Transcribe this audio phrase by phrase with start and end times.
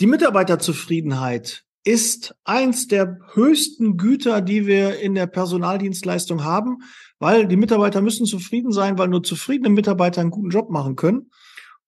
[0.00, 6.78] Die Mitarbeiterzufriedenheit ist eins der höchsten Güter, die wir in der Personaldienstleistung haben,
[7.18, 11.30] weil die Mitarbeiter müssen zufrieden sein, weil nur zufriedene Mitarbeiter einen guten Job machen können.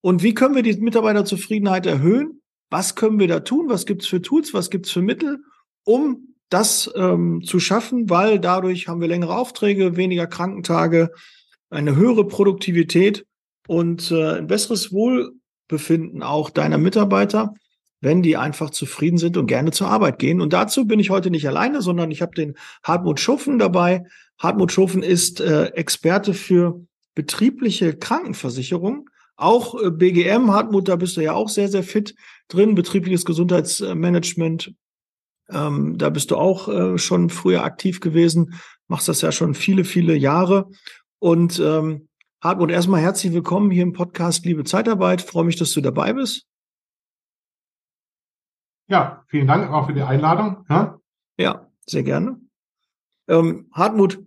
[0.01, 2.41] Und wie können wir die Mitarbeiterzufriedenheit erhöhen?
[2.69, 3.67] Was können wir da tun?
[3.69, 4.53] Was gibt's für Tools?
[4.53, 5.39] Was gibt's für Mittel,
[5.83, 8.11] um das ähm, zu schaffen?
[8.11, 11.09] Weil dadurch haben wir längere Aufträge, weniger Krankentage,
[11.71, 13.25] eine höhere Produktivität
[13.67, 17.55] und äh, ein besseres Wohlbefinden auch deiner Mitarbeiter
[18.03, 20.41] wenn die einfach zufrieden sind und gerne zur Arbeit gehen.
[20.41, 24.03] Und dazu bin ich heute nicht alleine, sondern ich habe den Hartmut Schuffen dabei.
[24.37, 26.85] Hartmut Schuffen ist äh, Experte für
[27.15, 29.09] betriebliche Krankenversicherung.
[29.37, 32.13] Auch äh, BGM, Hartmut, da bist du ja auch sehr, sehr fit
[32.49, 34.73] drin, betriebliches Gesundheitsmanagement.
[35.49, 38.55] Ähm, da bist du auch äh, schon früher aktiv gewesen,
[38.89, 40.69] machst das ja schon viele, viele Jahre.
[41.19, 42.09] Und ähm,
[42.41, 45.21] Hartmut, erstmal herzlich willkommen hier im Podcast Liebe Zeitarbeit.
[45.21, 46.47] freue mich, dass du dabei bist.
[48.87, 50.65] Ja, vielen Dank auch für die Einladung.
[50.69, 50.99] Ja,
[51.37, 52.39] ja sehr gerne.
[53.27, 54.19] Ähm, Hartmut,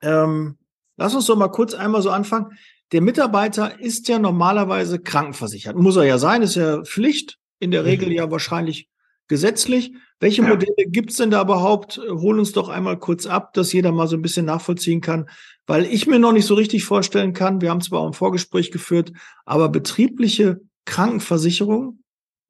[0.00, 0.58] ähm,
[0.96, 2.56] lass uns doch mal kurz einmal so anfangen.
[2.92, 5.76] Der Mitarbeiter ist ja normalerweise krankenversichert.
[5.76, 8.88] Muss er ja sein, ist ja Pflicht, in der Regel ja wahrscheinlich
[9.28, 9.94] gesetzlich.
[10.20, 10.42] Welche.
[10.42, 11.98] Modelle gibt's denn da überhaupt?
[11.98, 15.28] Hol uns doch einmal kurz ab, dass jeder mal so ein bisschen nachvollziehen kann,
[15.66, 18.70] weil ich mir noch nicht so richtig vorstellen kann, wir haben zwar auch ein Vorgespräch
[18.70, 19.12] geführt,
[19.44, 21.98] aber betriebliche Krankenversicherung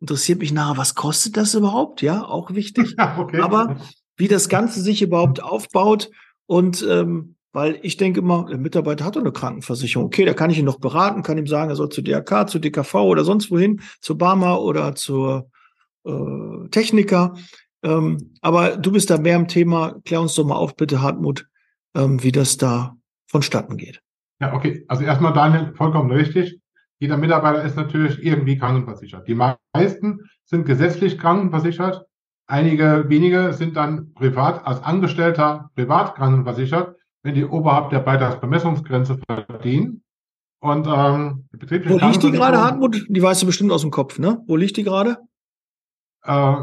[0.02, 2.02] interessiert mich nachher, was kostet das überhaupt?
[2.02, 2.96] Ja, auch wichtig.
[3.18, 3.40] okay.
[3.40, 3.76] Aber
[4.16, 6.10] wie das Ganze sich überhaupt aufbaut
[6.46, 10.06] und ähm, weil ich denke immer, der Mitarbeiter hat doch eine Krankenversicherung.
[10.06, 12.58] Okay, da kann ich ihn noch beraten, kann ihm sagen, er soll zu DRK, zu
[12.58, 15.50] DKV oder sonst wohin, zu Barmer oder zur
[16.04, 17.34] äh, Techniker.
[17.82, 20.00] Ähm, aber du bist da mehr im Thema.
[20.04, 21.46] Klär uns doch mal auf, bitte, Hartmut,
[21.94, 24.00] ähm, wie das da vonstatten geht.
[24.40, 24.84] Ja, okay.
[24.88, 26.58] Also erstmal, Daniel, vollkommen richtig.
[27.02, 29.26] Jeder Mitarbeiter ist natürlich irgendwie krankenversichert.
[29.26, 32.06] Die meisten sind gesetzlich krankenversichert.
[32.46, 40.04] Einige wenige sind dann privat als Angestellter privat krankenversichert, wenn die oberhalb der Beitragsbemessungsgrenze verdienen.
[40.60, 43.04] Und ähm, die betriebliche Wo liegt die gerade, Hartmut?
[43.08, 44.40] Die weißt du bestimmt aus dem Kopf, ne?
[44.46, 45.16] Wo liegt die gerade?
[46.22, 46.54] Äh,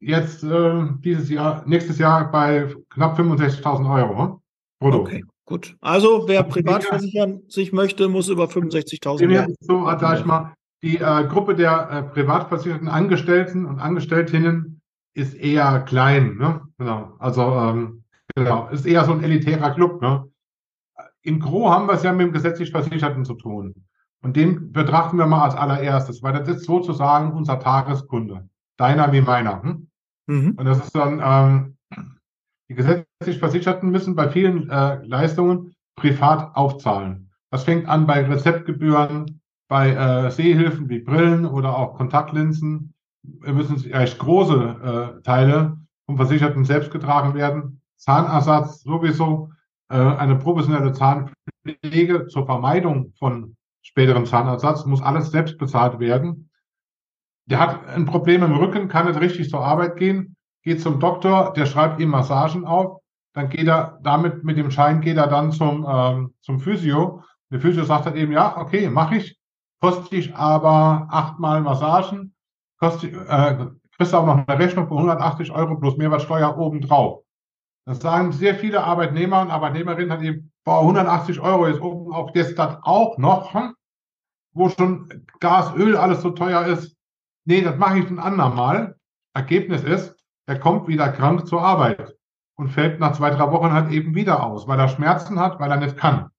[0.00, 4.42] jetzt äh, dieses Jahr, nächstes Jahr bei knapp 65.000 Euro.
[4.80, 4.98] Brutto.
[4.98, 5.24] Okay.
[5.48, 5.78] Gut.
[5.80, 11.26] Also wer privat versichern sich möchte, muss über 65.000 So, sag ich mal, die äh,
[11.26, 14.82] Gruppe der äh, privatversicherten Angestellten und Angestelltinnen
[15.14, 16.36] ist eher klein.
[16.36, 16.60] Ne?
[16.76, 17.14] Genau.
[17.18, 18.04] Also ähm,
[18.36, 20.02] genau, ist eher so ein elitärer Club.
[20.02, 20.30] Ne?
[21.22, 23.72] In Gro haben wir es ja mit dem gesetzlich Versicherten zu tun.
[24.20, 28.50] Und den betrachten wir mal als allererstes, weil das ist sozusagen unser Tageskunde.
[28.76, 29.62] Deiner wie meiner.
[29.62, 29.88] Hm?
[30.26, 30.50] Mhm.
[30.58, 31.78] Und das ist dann ähm,
[32.68, 37.30] die gesetzlich Versicherten müssen bei vielen äh, Leistungen privat aufzahlen.
[37.50, 42.94] Das fängt an bei Rezeptgebühren, bei äh, Sehhilfen wie Brillen oder auch Kontaktlinsen.
[43.22, 47.80] Müssen recht große äh, Teile vom Versicherten selbst getragen werden.
[47.96, 49.50] Zahnersatz sowieso,
[49.90, 56.50] äh, eine professionelle Zahnpflege zur Vermeidung von späterem Zahnersatz muss alles selbst bezahlt werden.
[57.46, 61.52] Der hat ein Problem im Rücken, kann nicht richtig zur Arbeit gehen, geht zum Doktor,
[61.54, 63.00] der schreibt ihm Massagen auf,
[63.34, 67.22] dann geht er damit, mit dem Schein geht er dann zum, ähm, zum Physio.
[67.50, 69.38] Der Physio sagt dann eben, ja, okay, mache ich,
[69.80, 72.34] kostet dich aber achtmal Massagen,
[72.78, 77.22] kostet, äh, kriegst auch noch eine Rechnung von 180 Euro plus Mehrwertsteuer obendrauf.
[77.86, 82.30] Das sagen sehr viele Arbeitnehmer und Arbeitnehmerinnen hat eben, boah, 180 Euro ist oben auf
[82.34, 83.74] jetzt das auch noch, hm?
[84.52, 86.96] wo schon Gas, Öl alles so teuer ist.
[87.46, 88.96] Nee, das mache ich ein andermal.
[89.32, 90.17] Ergebnis ist,
[90.48, 92.16] er kommt wieder krank zur Arbeit
[92.56, 95.70] und fällt nach zwei, drei Wochen halt eben wieder aus, weil er Schmerzen hat, weil
[95.70, 96.30] er nicht kann.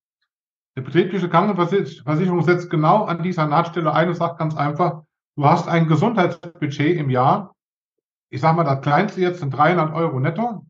[0.76, 5.04] Die betriebliche Krankenversicherung setzt genau an dieser Nahtstelle ein und sagt ganz einfach,
[5.36, 7.56] du hast ein Gesundheitsbudget im Jahr.
[8.32, 10.66] Ich sage mal, das kleinste jetzt sind 300 Euro netto.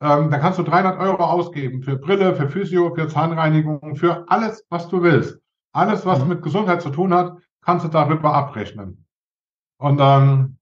[0.00, 4.64] Ähm, da kannst du 300 Euro ausgeben für Brille, für Physio, für Zahnreinigung, für alles,
[4.70, 5.38] was du willst.
[5.74, 6.28] Alles, was mhm.
[6.28, 9.04] mit Gesundheit zu tun hat, kannst du darüber abrechnen.
[9.78, 10.56] Und ähm,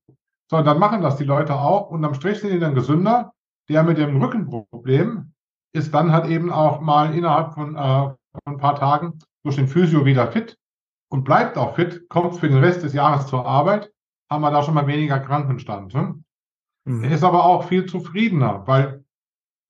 [0.51, 1.91] so, dann machen das die Leute auch.
[1.91, 3.33] Und am Strich sind die dann gesünder.
[3.69, 5.33] Der mit dem Rückenproblem
[5.73, 8.17] ist dann halt eben auch mal innerhalb von, äh, von
[8.47, 10.59] ein paar Tagen durch den Physio wieder fit
[11.09, 13.93] und bleibt auch fit, kommt für den Rest des Jahres zur Arbeit,
[14.29, 15.95] haben wir da schon mal weniger Krankenstand.
[15.95, 16.21] Ne?
[16.85, 17.05] Mhm.
[17.05, 19.05] Er ist aber auch viel zufriedener, weil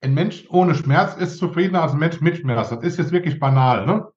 [0.02, 2.70] ein Mensch ohne Schmerz ist zufriedener als ein Mensch mit Schmerz.
[2.70, 3.84] Das ist jetzt wirklich banal.
[3.84, 4.08] Ne?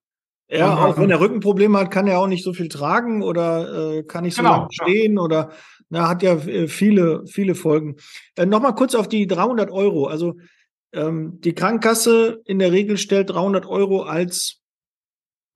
[0.48, 3.96] Ja, und, auch wenn er Rückenprobleme hat, kann er auch nicht so viel tragen oder
[3.96, 5.22] äh, kann nicht so genau, lange stehen ja.
[5.22, 5.50] oder
[5.88, 7.96] na, hat ja äh, viele, viele Folgen.
[8.36, 10.06] Äh, Nochmal kurz auf die 300 Euro.
[10.06, 10.36] Also
[10.92, 14.60] ähm, die Krankenkasse in der Regel stellt 300 Euro als,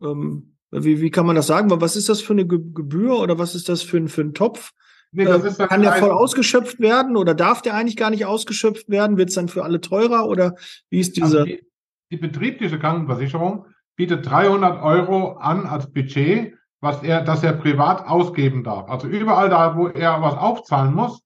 [0.03, 1.71] ähm, wie, wie kann man das sagen?
[1.71, 4.73] Was ist das für eine Gebühr oder was ist das für ein, für ein Topf,
[5.11, 9.17] Nee, äh, kann der voll ausgeschöpft werden oder darf der eigentlich gar nicht ausgeschöpft werden?
[9.17, 10.55] Wird es dann für alle teurer oder
[10.91, 11.41] wie ist diese?
[11.41, 11.63] Also die,
[12.11, 13.67] die betriebliche Krankenversicherung
[13.97, 18.89] bietet 300 Euro an als Budget, was er, das er privat ausgeben darf.
[18.89, 21.23] Also überall da, wo er was aufzahlen muss,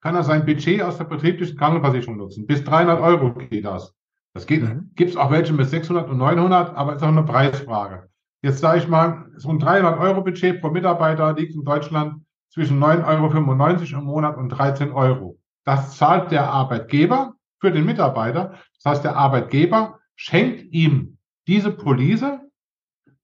[0.00, 2.46] kann er sein Budget aus der betrieblichen Krankenversicherung nutzen.
[2.46, 3.94] Bis 300 Euro geht das.
[4.34, 4.90] Das geht, mhm.
[4.96, 8.08] gibt es auch welche mit 600 und 900, aber ist auch eine Preisfrage.
[8.42, 12.82] Jetzt sage ich mal, so ein 300 Euro Budget pro Mitarbeiter liegt in Deutschland zwischen
[12.82, 15.38] 9,95 Euro im Monat und 13 Euro.
[15.64, 18.54] Das zahlt der Arbeitgeber für den Mitarbeiter.
[18.82, 21.16] Das heißt, der Arbeitgeber schenkt ihm
[21.46, 22.24] diese Police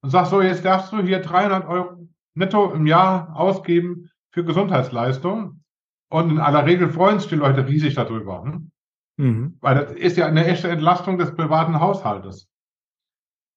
[0.01, 5.63] und sagt so, jetzt darfst du hier 300 Euro netto im Jahr ausgeben für Gesundheitsleistungen.
[6.09, 8.43] Und in aller Regel freuen sich die Leute riesig darüber.
[8.43, 8.71] Hm?
[9.17, 9.57] Mhm.
[9.61, 12.47] Weil das ist ja eine echte Entlastung des privaten Haushaltes.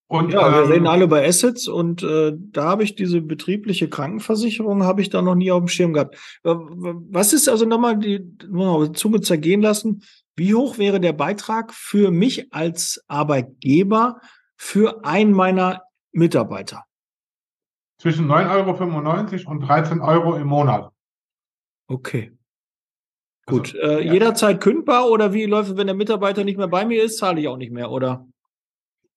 [0.07, 3.89] Und, ja, wir ähm, reden alle über Assets und äh, da habe ich diese betriebliche
[3.89, 6.17] Krankenversicherung, habe ich da noch nie auf dem Schirm gehabt.
[6.45, 10.03] Äh, was ist also nochmal die nur Zunge zergehen lassen?
[10.37, 14.21] Wie hoch wäre der Beitrag für mich als Arbeitgeber
[14.57, 15.81] für einen meiner
[16.15, 16.85] Mitarbeiter?
[17.99, 20.91] Zwischen 9,95 Euro und 13 Euro im Monat.
[21.87, 22.33] Okay.
[23.47, 23.75] Gut.
[23.75, 24.13] Also, äh, ja.
[24.13, 27.41] Jederzeit kündbar oder wie läuft es, wenn der Mitarbeiter nicht mehr bei mir ist, zahle
[27.41, 28.27] ich auch nicht mehr, oder?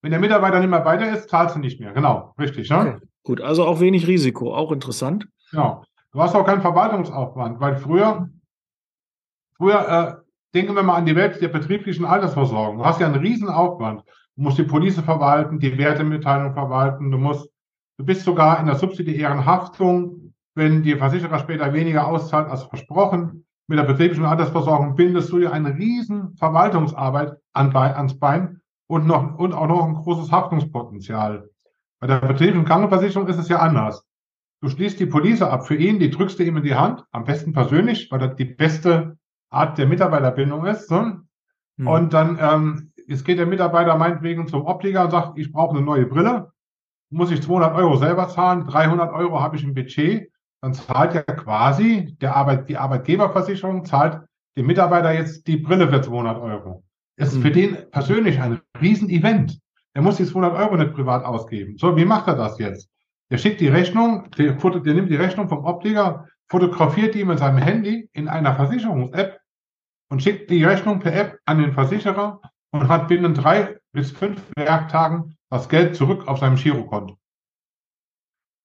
[0.02, 1.94] Wenn der Mitarbeiter nicht mehr bei dir ist, zahlst du nicht mehr.
[1.94, 2.70] Genau, richtig.
[2.70, 2.78] Ne?
[2.78, 3.08] Okay.
[3.24, 5.28] Gut, also auch wenig Risiko, auch interessant.
[5.52, 5.84] Genau.
[6.12, 8.30] Du hast auch keinen Verwaltungsaufwand, weil früher,
[9.58, 12.78] früher äh, denken wir mal an die Welt der betrieblichen Altersversorgung.
[12.78, 14.04] Du hast ja einen riesen Aufwand.
[14.38, 17.50] Du musst die Police verwalten, die Wertemitteilung verwalten, du musst,
[17.98, 23.46] du bist sogar in der subsidiären Haftung, wenn die Versicherer später weniger auszahlt als versprochen.
[23.68, 29.40] Mit der betrieblichen Altersversorgung bindest du dir eine riesen Verwaltungsarbeit an, ans Bein und, noch,
[29.40, 31.50] und auch noch ein großes Haftungspotenzial.
[32.00, 34.06] Bei der betrieblichen Krankenversicherung ist es ja anders.
[34.62, 37.26] Du schließt die Police ab für ihn, die drückst du ihm in die Hand, am
[37.26, 39.18] besten persönlich, weil das die beste
[39.50, 40.90] Art der Mitarbeiterbindung ist.
[40.90, 41.02] So.
[41.78, 41.88] Mhm.
[41.88, 45.86] Und dann ähm, es geht der Mitarbeiter meinetwegen zum Optiker und sagt, ich brauche eine
[45.86, 46.52] neue Brille,
[47.10, 50.30] muss ich 200 Euro selber zahlen, 300 Euro habe ich im Budget,
[50.62, 54.22] dann zahlt ja quasi der Arbeit, die Arbeitgeberversicherung zahlt
[54.58, 56.84] dem Mitarbeiter jetzt die Brille für 200 Euro.
[57.16, 57.54] Das ist für mhm.
[57.54, 59.60] den persönlich ein Riesenevent.
[59.94, 61.78] Er muss die 200 Euro nicht privat ausgeben.
[61.78, 62.90] So, wie macht er das jetzt?
[63.32, 67.58] Der schickt die Rechnung, der, der nimmt die Rechnung vom Optiker, fotografiert die mit seinem
[67.58, 69.40] Handy in einer Versicherungs-App
[70.10, 72.40] und schickt die Rechnung per App an den Versicherer
[72.82, 77.18] und hat binnen drei bis fünf Werktagen das Geld zurück auf seinem Girokonto.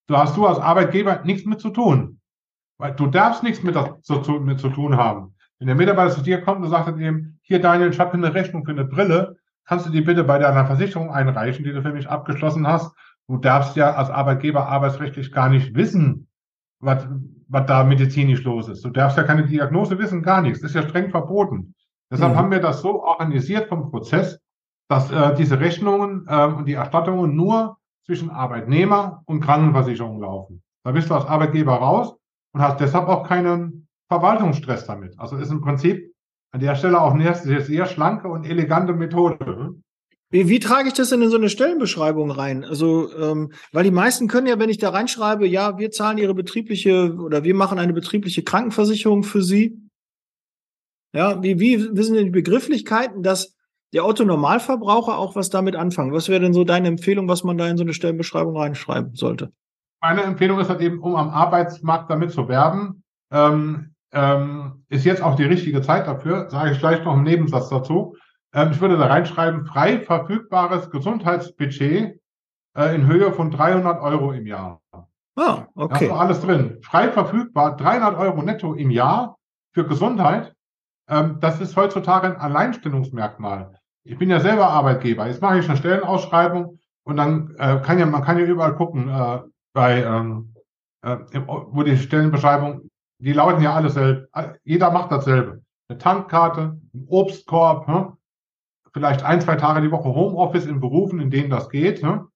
[0.09, 2.21] Da hast du als Arbeitgeber nichts mit zu tun.
[2.79, 5.35] Weil du darfst nichts mit, das, so, mit zu tun haben.
[5.59, 8.65] Wenn der Mitarbeiter zu dir kommt und sagt ihm, hier Daniel, ich habe eine Rechnung
[8.65, 12.09] für eine Brille, kannst du die bitte bei deiner Versicherung einreichen, die du für mich
[12.09, 12.95] abgeschlossen hast.
[13.29, 16.29] Du darfst ja als Arbeitgeber arbeitsrechtlich gar nicht wissen,
[16.81, 17.07] was,
[17.47, 18.85] was da medizinisch los ist.
[18.85, 20.61] Du darfst ja keine Diagnose wissen, gar nichts.
[20.61, 21.75] Das ist ja streng verboten.
[22.13, 22.37] Deshalb mhm.
[22.37, 24.39] haben wir das so organisiert vom Prozess,
[24.89, 30.63] dass äh, diese Rechnungen äh, und die Erstattungen nur zwischen Arbeitnehmer und Krankenversicherung laufen.
[30.85, 32.15] Da bist du als Arbeitgeber raus
[32.53, 35.19] und hast deshalb auch keinen Verwaltungsstress damit.
[35.19, 36.13] Also ist im Prinzip
[36.51, 39.75] an der Stelle auch eine sehr, sehr schlanke und elegante Methode.
[40.29, 42.65] Wie, wie trage ich das denn in so eine Stellenbeschreibung rein?
[42.65, 46.35] Also, ähm, weil die meisten können ja, wenn ich da reinschreibe, ja, wir zahlen ihre
[46.35, 49.79] betriebliche oder wir machen eine betriebliche Krankenversicherung für sie.
[51.13, 53.55] Ja, wie, wie wissen denn die Begrifflichkeiten, dass
[53.93, 56.13] der Otto Normalverbraucher auch was damit anfangen?
[56.13, 59.53] Was wäre denn so deine Empfehlung, was man da in so eine Stellenbeschreibung reinschreiben sollte?
[60.01, 65.23] Meine Empfehlung ist halt eben, um am Arbeitsmarkt damit zu werben, ähm, ähm, ist jetzt
[65.23, 68.17] auch die richtige Zeit dafür, sage ich gleich noch einen Nebensatz dazu.
[68.55, 72.21] Ähm, ich würde da reinschreiben, frei verfügbares Gesundheitsbudget
[72.77, 74.81] äh, in Höhe von 300 Euro im Jahr.
[75.37, 76.09] Ah, okay.
[76.09, 76.79] Da ist alles drin.
[76.83, 79.37] Frei verfügbar, 300 Euro netto im Jahr
[79.73, 80.55] für Gesundheit.
[81.13, 83.79] Ähm, das ist heutzutage ein Alleinstellungsmerkmal.
[84.05, 85.27] Ich bin ja selber Arbeitgeber.
[85.27, 89.09] Jetzt mache ich eine Stellenausschreibung und dann äh, kann ja, man kann ja überall gucken,
[89.09, 89.41] äh,
[89.75, 90.55] bei, ähm,
[91.03, 92.89] äh, wo die Stellenbeschreibung
[93.19, 94.27] die lauten ja alle selber.
[94.65, 95.63] Jeder macht dasselbe.
[95.89, 98.17] Eine Tankkarte, ein Obstkorb, ne?
[98.93, 102.03] vielleicht ein, zwei Tage die Woche Homeoffice in Berufen, in denen das geht.
[102.03, 102.27] Ne?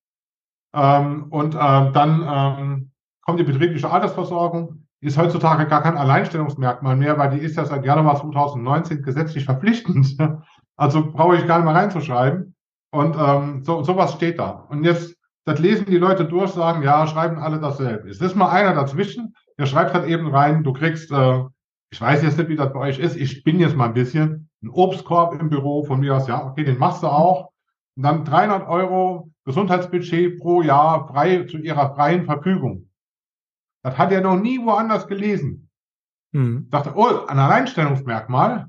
[0.74, 2.90] Ähm, und äh, dann ähm,
[3.22, 4.85] kommt die betriebliche Altersversorgung.
[5.00, 10.16] Ist heutzutage gar kein Alleinstellungsmerkmal mehr, weil die ist ja seit Januar 2019 gesetzlich verpflichtend.
[10.78, 12.54] Also brauche ich gar nicht mehr reinzuschreiben.
[12.90, 14.66] Und ähm, so sowas steht da.
[14.68, 18.10] Und jetzt, das lesen die Leute durch, sagen, ja, schreiben alle dasselbe.
[18.10, 21.44] Es ist mal einer dazwischen, der schreibt halt eben rein, du kriegst, äh,
[21.90, 24.50] ich weiß jetzt nicht, wie das bei euch ist, ich bin jetzt mal ein bisschen,
[24.62, 27.50] ein Obstkorb im Büro von mir aus, ja, okay, den machst du auch.
[27.96, 32.85] Und dann 300 Euro Gesundheitsbudget pro Jahr frei zu ihrer freien Verfügung.
[33.86, 35.70] Das hat er noch nie woanders gelesen.
[36.32, 36.68] Mhm.
[36.70, 38.68] Dachte, oh, ein Alleinstellungsmerkmal,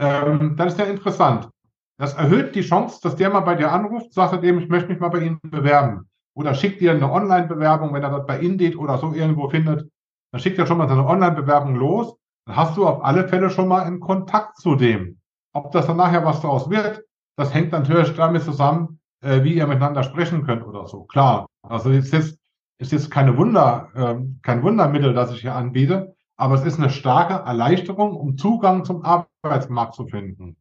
[0.00, 1.50] ähm, das ist ja interessant.
[1.98, 4.88] Das erhöht die Chance, dass der mal bei dir anruft, sagt er dem, ich möchte
[4.88, 6.08] mich mal bei Ihnen bewerben.
[6.34, 9.90] Oder schickt dir eine Online-Bewerbung, wenn er das bei Indeed oder so irgendwo findet,
[10.32, 12.16] dann schickt er schon mal seine Online-Bewerbung los.
[12.46, 15.18] Dann hast du auf alle Fälle schon mal einen Kontakt zu dem.
[15.52, 17.04] Ob das dann nachher was daraus wird,
[17.36, 21.04] das hängt natürlich damit zusammen, äh, wie ihr miteinander sprechen könnt oder so.
[21.04, 21.44] Klar.
[21.62, 22.38] Also es ist,
[22.78, 26.90] ist jetzt keine Wunder, äh, kein Wundermittel, das ich hier anbiete, aber es ist eine
[26.90, 30.56] starke Erleichterung, um Zugang zum Arbeitsmarkt zu finden.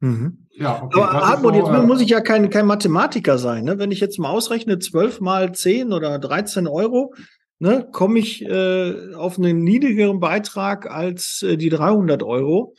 [0.00, 0.46] Mhm.
[0.50, 1.00] Ja, okay.
[1.00, 3.64] Aber Hartmut, so, jetzt äh, muss ich ja kein, kein Mathematiker sein.
[3.64, 3.78] Ne?
[3.78, 7.14] Wenn ich jetzt mal ausrechne, 12 mal 10 oder 13 Euro,
[7.58, 12.74] ne, komme ich äh, auf einen niedrigeren Beitrag als äh, die 300 Euro.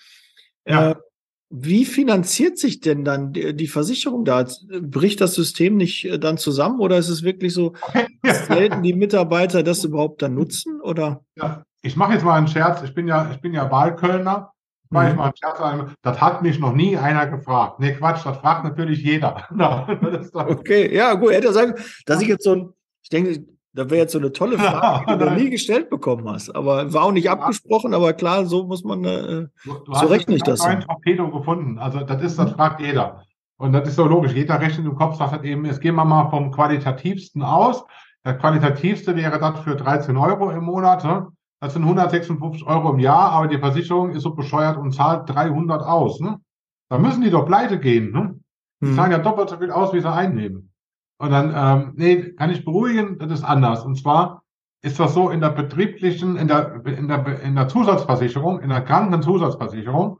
[0.65, 0.97] Ja.
[1.51, 4.45] Wie finanziert sich denn dann die, Versicherung da?
[4.81, 7.73] Bricht das System nicht äh, dann zusammen oder ist es wirklich so,
[8.21, 10.79] dass selten die Mitarbeiter das überhaupt dann nutzen?
[10.81, 11.23] Oder?
[11.35, 12.83] Ja, ich mache jetzt mal einen Scherz.
[12.83, 14.51] Ich bin ja, ich bin ja Wahlkölner.
[14.91, 15.17] Mach ich mhm.
[15.17, 17.79] mal einen Scherz Das hat mich noch nie einer gefragt.
[17.79, 19.47] Nee, Quatsch, das fragt natürlich jeder.
[20.33, 21.31] okay, ja, gut.
[21.31, 21.73] Hätte er sagen,
[22.05, 25.17] dass ich jetzt so ein, ich denke, da wäre jetzt so eine tolle Frage, die
[25.17, 26.55] du noch nie gestellt bekommen hast.
[26.55, 30.35] Aber war auch nicht abgesprochen, aber klar, so muss man, äh, du, du so rechne
[30.35, 30.61] ich das.
[30.61, 31.77] ein Torpedo gefunden.
[31.77, 33.23] Also das ist, das fragt jeder.
[33.57, 34.33] Und das ist so logisch.
[34.33, 37.83] Jeder rechnet im Kopf, sagt halt eben, jetzt gehen wir mal vom qualitativsten aus.
[38.23, 41.03] Das qualitativste wäre das für 13 Euro im Monat.
[41.03, 41.27] Ne?
[41.59, 45.81] Das sind 156 Euro im Jahr, aber die Versicherung ist so bescheuert und zahlt 300
[45.81, 46.19] aus.
[46.21, 46.39] Ne?
[46.89, 48.11] Da müssen die doch pleite gehen.
[48.11, 48.39] Ne?
[48.81, 48.95] Die hm.
[48.95, 50.68] zahlen ja doppelt so viel aus, wie sie einnehmen.
[51.19, 53.83] Und dann, ähm, nee, kann ich beruhigen, das ist anders.
[53.83, 54.43] Und zwar
[54.81, 58.81] ist das so in der betrieblichen, in der, in der, in der Zusatzversicherung, in der
[58.81, 60.19] Krankenzusatzversicherung,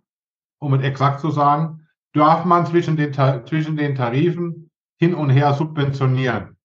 [0.60, 5.54] um es exakt zu sagen, darf man zwischen den, zwischen den Tarifen hin und her
[5.54, 6.58] subventionieren.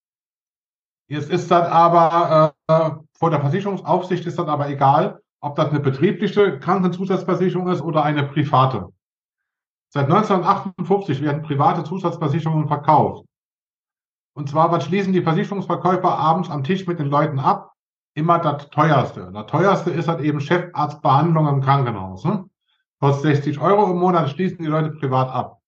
[1.08, 5.80] Jetzt ist das aber, äh, vor der Versicherungsaufsicht ist das aber egal, ob das eine
[5.80, 8.88] betriebliche Krankenzusatzversicherung ist oder eine private.
[9.90, 13.26] Seit 1958 werden private Zusatzversicherungen verkauft.
[14.34, 17.72] Und zwar, was schließen die Versicherungsverkäufer abends am Tisch mit den Leuten ab?
[18.14, 19.30] Immer das teuerste.
[19.32, 22.24] Das teuerste ist halt eben Chefarztbehandlung im Krankenhaus.
[22.24, 22.44] Ne?
[23.00, 25.60] Kostet 60 Euro im Monat, schließen die Leute privat ab.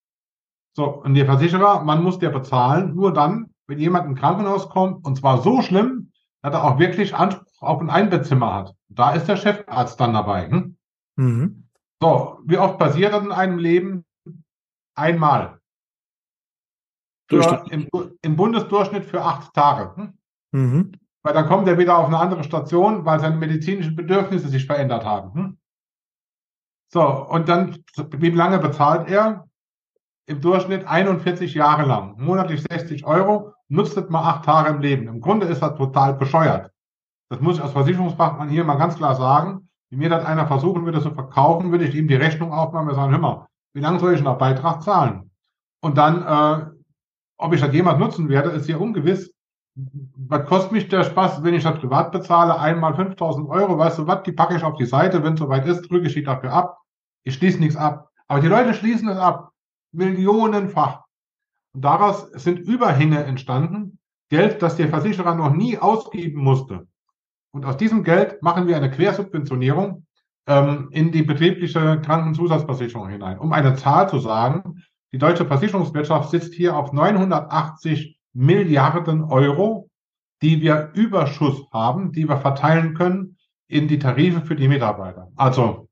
[0.75, 5.05] So, und der Versicherer, man muss der bezahlen, nur dann, wenn jemand ins Krankenhaus kommt,
[5.07, 8.75] und zwar so schlimm, dass er auch wirklich Anspruch auf ein Einbettzimmer hat.
[8.89, 10.49] Da ist der Chefarzt dann dabei.
[10.51, 10.77] Hm?
[11.17, 11.69] Mhm.
[12.01, 14.05] So, wie oft passiert das in einem Leben?
[14.95, 15.56] Einmal.
[17.29, 17.89] Für, im,
[18.23, 19.97] im, Bundesdurchschnitt für acht Tage.
[19.97, 20.19] Hm?
[20.53, 20.93] Mhm.
[21.23, 25.05] Weil dann kommt er wieder auf eine andere Station, weil seine medizinischen Bedürfnisse sich verändert
[25.05, 25.35] haben.
[25.35, 25.59] Hm?
[26.93, 27.83] So, und dann,
[28.17, 29.49] wie lange bezahlt er?
[30.29, 32.15] Im Durchschnitt 41 Jahre lang.
[32.19, 35.09] Monatlich 60 Euro, nutzt das mal acht Tage im Leben.
[35.09, 36.71] Im Grunde ist das total bescheuert.
[37.29, 39.69] Das muss ich als Versicherungsfachmann hier mal ganz klar sagen.
[39.91, 42.95] Wenn mir das einer versuchen würde zu verkaufen, würde ich ihm die Rechnung aufmachen und
[42.95, 45.31] sagen, hör mal, wie lange soll ich noch Beitrag zahlen?
[45.81, 46.76] Und dann äh,
[47.39, 49.33] ob ich das jemals nutzen werde, ist sehr ungewiss.
[49.75, 52.59] Was kostet mich der Spaß, wenn ich das privat bezahle?
[52.59, 54.23] Einmal 5000 Euro, weißt du was?
[54.23, 55.23] Die packe ich auf die Seite.
[55.23, 56.79] Wenn es soweit ist, drücke ich die dafür ab.
[57.25, 58.09] Ich schließe nichts ab.
[58.27, 59.51] Aber die Leute schließen es ab.
[59.93, 61.05] Millionenfach.
[61.75, 63.99] Und daraus sind Überhänge entstanden.
[64.31, 66.87] Geld, das der Versicherer noch nie ausgeben musste.
[67.53, 70.07] Und aus diesem Geld machen wir eine Quersubventionierung
[70.47, 73.39] ähm, in die betriebliche Krankenzusatzversicherung hinein.
[73.39, 74.83] Um eine Zahl zu sagen,
[75.17, 79.89] die deutsche Versicherungswirtschaft sitzt hier auf 980 Milliarden Euro,
[80.43, 85.33] die wir Überschuss haben, die wir verteilen können in die Tarife für die Mitarbeiter.
[85.35, 85.89] Also,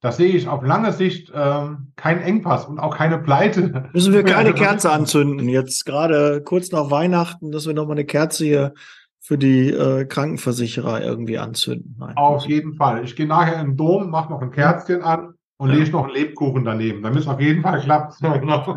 [0.00, 3.90] das sehe ich auf lange Sicht äh, kein Engpass und auch keine Pleite.
[3.92, 8.44] Müssen wir keine Kerze anzünden, jetzt gerade kurz nach Weihnachten, dass wir nochmal eine Kerze
[8.44, 8.74] hier
[9.18, 11.96] für die äh, Krankenversicherer irgendwie anzünden.
[11.98, 12.16] Nein.
[12.16, 13.02] Auf jeden Fall.
[13.02, 15.31] Ich gehe nachher in den Dom, mache noch ein Kerzchen an
[15.62, 15.76] und ja.
[15.76, 18.16] lege noch einen Lebkuchen daneben, damit es auf jeden Fall klappt.
[18.42, 18.76] Genau.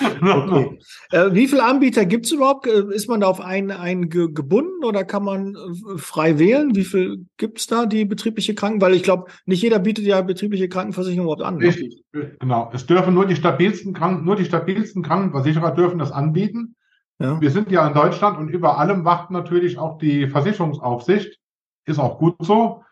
[0.22, 0.78] okay.
[1.12, 2.66] äh, wie viele Anbieter gibt es überhaupt?
[2.66, 6.74] Äh, ist man da auf einen, einen gebunden oder kann man äh, frei wählen?
[6.74, 8.80] Wie viel gibt es da, die betriebliche Kranken?
[8.80, 11.58] Weil ich glaube, nicht jeder bietet ja betriebliche Krankenversicherung überhaupt an.
[11.58, 11.66] Ne?
[11.66, 12.70] Richtig, genau.
[12.72, 16.74] Es dürfen nur die stabilsten Kranken, nur die stabilsten Krankenversicherer dürfen das anbieten.
[17.20, 17.40] Ja.
[17.40, 21.38] Wir sind ja in Deutschland und über allem wacht natürlich auch die Versicherungsaufsicht.
[21.86, 22.82] Ist auch gut so.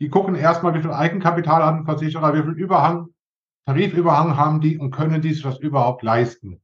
[0.00, 3.08] Die gucken erstmal, wie viel Eigenkapital hat ein Versicherer, wie viel Überhang,
[3.66, 6.60] Tarifüberhang haben die und können die sich das überhaupt leisten.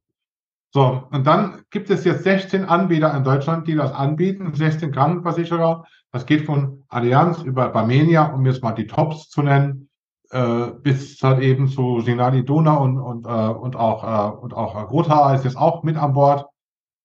[0.73, 5.85] So, und dann gibt es jetzt 16 Anbieter in Deutschland, die das anbieten, 16 Krankenversicherer.
[6.13, 9.89] Das geht von Allianz über Barmenia, um jetzt mal die Tops zu nennen,
[10.31, 14.81] äh, bis halt eben zu Sinali Donau und, und, äh, und auch, äh, und auch
[14.81, 16.47] äh, Gotha ist jetzt auch mit an Bord.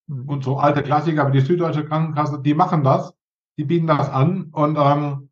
[0.07, 0.29] Mhm.
[0.29, 3.15] Und so alte Klassiker wie die Süddeutsche Krankenkasse, die machen das,
[3.57, 5.29] die bieten das an und ähm,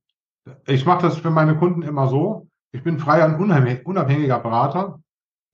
[0.66, 2.48] Ich mache das für meine Kunden immer so.
[2.72, 3.36] Ich bin freier und
[3.86, 5.00] unabhängiger Berater.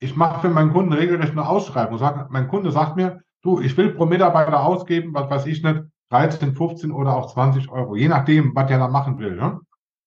[0.00, 1.98] Ich mache für meinen Kunden regelrecht eine Ausschreibung.
[1.98, 5.82] Sag, mein Kunde sagt mir, du, ich will pro Mitarbeiter ausgeben, was weiß ich nicht,
[6.10, 9.36] 13, 15 oder auch 20 Euro, je nachdem, was der da machen will.
[9.36, 9.60] Ne?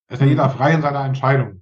[0.09, 1.61] Ist ja jeder frei in seiner Entscheidung.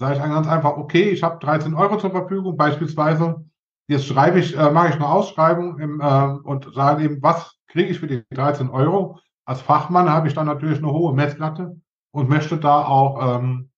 [0.00, 3.44] Sage ich dann ganz einfach, okay, ich habe 13 Euro zur Verfügung, beispielsweise.
[3.88, 7.90] Jetzt schreibe ich, äh, mache ich eine Ausschreibung im, äh, und sage eben, was kriege
[7.90, 9.20] ich für die 13 Euro?
[9.44, 11.76] Als Fachmann habe ich dann natürlich eine hohe Messlatte
[12.16, 13.68] und möchte da auch ähm,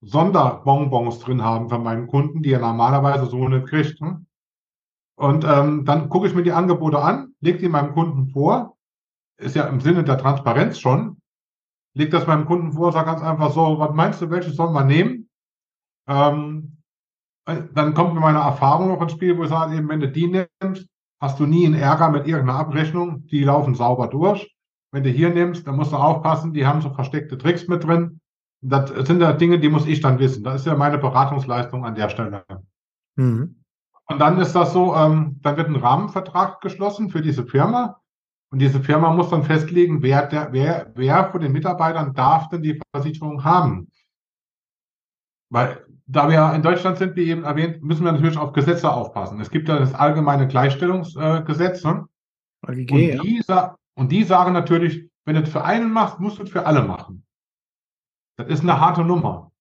[0.00, 4.00] Sonderbonbons drin haben für meinen Kunden, die er normalerweise so nicht kriegt.
[4.00, 4.26] Hm?
[5.16, 8.78] Und ähm, dann gucke ich mir die Angebote an, lege die meinem Kunden vor.
[9.36, 11.18] Ist ja im Sinne der Transparenz schon.
[11.94, 14.84] Leg das meinem Kunden vor, sag ganz einfach so, was meinst du, welches sollen wir
[14.84, 15.28] nehmen?
[16.08, 16.78] Ähm,
[17.44, 20.08] äh, dann kommt mir meine Erfahrung noch ins Spiel, wo ich sage, eben, wenn du
[20.08, 20.88] die nimmst,
[21.20, 23.26] hast du nie einen Ärger mit irgendeiner Abrechnung.
[23.26, 24.51] Die laufen sauber durch.
[24.92, 28.20] Wenn du hier nimmst, dann musst du aufpassen, die haben so versteckte Tricks mit drin.
[28.60, 30.44] Das sind ja Dinge, die muss ich dann wissen.
[30.44, 32.44] Das ist ja meine Beratungsleistung an der Stelle.
[33.16, 33.62] Mhm.
[34.06, 38.00] Und dann ist das so, ähm, dann wird ein Rahmenvertrag geschlossen für diese Firma.
[38.50, 42.62] Und diese Firma muss dann festlegen, wer, der, wer, wer von den Mitarbeitern darf denn
[42.62, 43.88] die Versicherung haben.
[45.48, 49.40] Weil, da wir in Deutschland sind, wie eben erwähnt, müssen wir natürlich auf Gesetze aufpassen.
[49.40, 51.82] Es gibt ja das allgemeine Gleichstellungsgesetz.
[51.82, 52.06] Ne?
[52.90, 53.76] und, die, ja.
[53.94, 56.82] Und die sagen natürlich, wenn du es für einen machst, musst du es für alle
[56.82, 57.24] machen.
[58.36, 59.52] Das ist eine harte Nummer.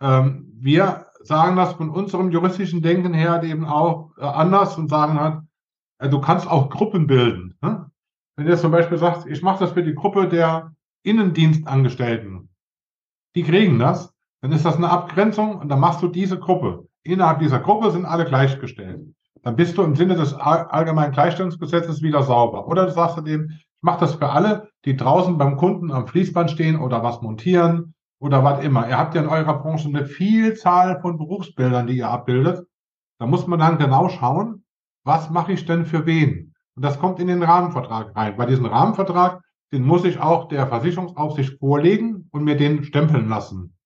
[0.00, 5.18] Ähm, wir sagen das von unserem juristischen Denken her eben auch äh, anders und sagen
[5.18, 5.42] halt,
[5.98, 7.56] äh, du kannst auch Gruppen bilden.
[7.62, 7.90] Ne?
[8.36, 12.50] Wenn du jetzt zum Beispiel sagst, ich mache das für die Gruppe der Innendienstangestellten,
[13.34, 16.88] die kriegen das, dann ist das eine Abgrenzung und dann machst du diese Gruppe.
[17.02, 19.14] Innerhalb dieser Gruppe sind alle gleichgestellt.
[19.42, 22.66] Dann bist du im Sinne des allgemeinen Gleichstellungsgesetzes wieder sauber.
[22.66, 26.50] Oder du sagst dem, ich mache das für alle, die draußen beim Kunden am Fließband
[26.50, 28.86] stehen oder was montieren oder was immer.
[28.86, 32.66] Ihr habt ja in eurer Branche eine Vielzahl von Berufsbildern, die ihr abbildet.
[33.18, 34.64] Da muss man dann genau schauen,
[35.04, 36.52] was mache ich denn für wen?
[36.76, 38.36] Und das kommt in den Rahmenvertrag rein.
[38.36, 39.40] Bei diesem Rahmenvertrag,
[39.72, 43.78] den muss ich auch der Versicherungsaufsicht vorlegen und mir den stempeln lassen.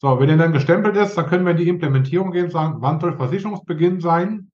[0.00, 2.76] So, wenn der dann gestempelt ist, dann können wir in die Implementierung gehen und sagen,
[2.80, 4.49] wann soll Versicherungsbeginn sein?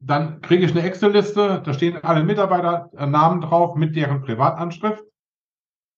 [0.00, 5.04] Dann kriege ich eine Excel-Liste, da stehen alle Mitarbeiternamen drauf mit deren Privatanschrift.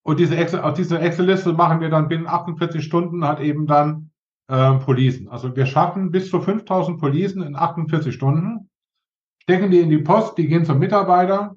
[0.05, 4.11] Und diese Excel, aus dieser Excel-Liste machen wir dann binnen 48 Stunden halt eben dann
[4.49, 5.29] äh, Policen.
[5.29, 8.71] Also wir schaffen bis zu 5000 Policen in 48 Stunden,
[9.43, 11.57] stecken die in die Post, die gehen zum Mitarbeiter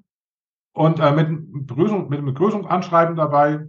[0.73, 3.65] und äh, mit, Begrüßung, mit einem Begrüßungsanschreiben dabei,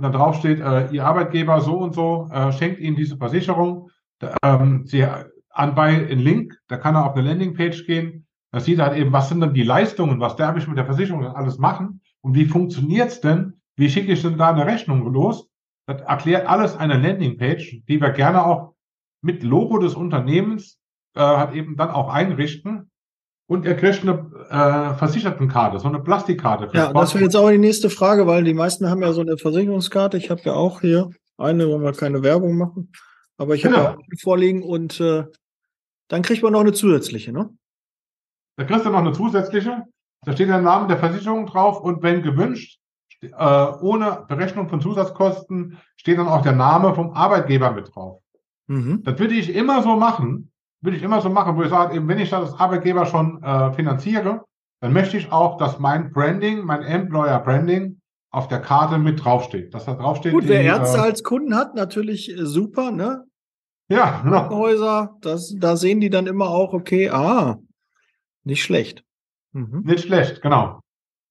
[0.00, 3.90] und dann drauf steht, äh, Ihr Arbeitgeber so und so äh, schenkt Ihnen diese Versicherung.
[4.42, 5.04] Ähm, Sie
[5.60, 8.26] anbei einen Link, da kann er auf eine Landingpage gehen.
[8.52, 10.86] Da sieht er halt eben, was sind denn die Leistungen, was darf ich mit der
[10.86, 13.60] Versicherung alles machen und wie funktioniert's denn?
[13.76, 15.48] Wie schicke ich denn da eine Rechnung los?
[15.86, 18.74] Das erklärt alles eine Landingpage, die wir gerne auch
[19.22, 20.78] mit Logo des Unternehmens
[21.14, 22.90] äh, hat eben dann auch einrichten.
[23.48, 26.70] Und er kriegt eine äh, Versichertenkarte, so eine Plastikkarte.
[26.72, 29.36] Ja, das wäre jetzt auch die nächste Frage, weil die meisten haben ja so eine
[29.36, 30.16] Versicherungskarte.
[30.16, 32.92] Ich habe ja auch hier eine, wollen wir keine Werbung machen.
[33.36, 33.82] Aber ich habe ja.
[33.82, 35.24] ja auch vorliegen und äh,
[36.10, 37.50] dann kriegt man noch eine zusätzliche, ne?
[38.56, 39.84] Da kriegst du noch eine zusätzliche.
[40.26, 42.78] Da steht der Name der Versicherung drauf und wenn gewünscht,
[43.22, 48.20] äh, ohne Berechnung von Zusatzkosten steht dann auch der Name vom Arbeitgeber mit drauf.
[48.66, 49.02] Mhm.
[49.04, 52.08] Das würde ich immer so machen, würde ich immer so machen, wo ich sage, eben,
[52.08, 54.44] wenn ich das als Arbeitgeber schon äh, finanziere,
[54.80, 58.00] dann möchte ich auch, dass mein Branding, mein Employer Branding
[58.32, 59.74] auf der Karte mit draufsteht.
[59.74, 60.32] Dass da draufsteht.
[60.32, 63.24] Gut, wer Ärzte äh, als Kunden hat, natürlich äh, super, ne?
[63.90, 64.50] Ja, genau.
[64.50, 67.58] Häuser, das, da sehen die dann immer auch, okay, ah,
[68.44, 69.04] nicht schlecht.
[69.52, 69.82] Mhm.
[69.84, 70.80] Nicht schlecht, genau.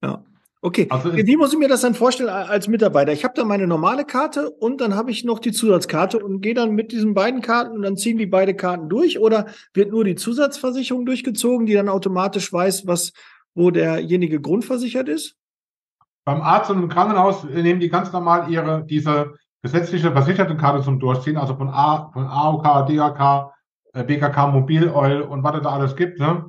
[0.04, 0.24] Ja.
[0.62, 3.14] Okay, also wie muss ich mir das dann vorstellen als Mitarbeiter?
[3.14, 6.54] Ich habe da meine normale Karte und dann habe ich noch die Zusatzkarte und gehe
[6.54, 10.04] dann mit diesen beiden Karten und dann ziehen die beide Karten durch oder wird nur
[10.04, 13.14] die Zusatzversicherung durchgezogen, die dann automatisch weiß, was
[13.56, 15.38] wo derjenige grundversichert ist?
[16.26, 21.38] Beim Arzt und im Krankenhaus nehmen die ganz normal ihre diese gesetzliche Versichertenkarte zum Durchziehen,
[21.38, 23.52] also von, A, von AOK, DAK,
[23.94, 26.20] BKK, Mobil Oil und was es da alles gibt.
[26.20, 26.46] Ne?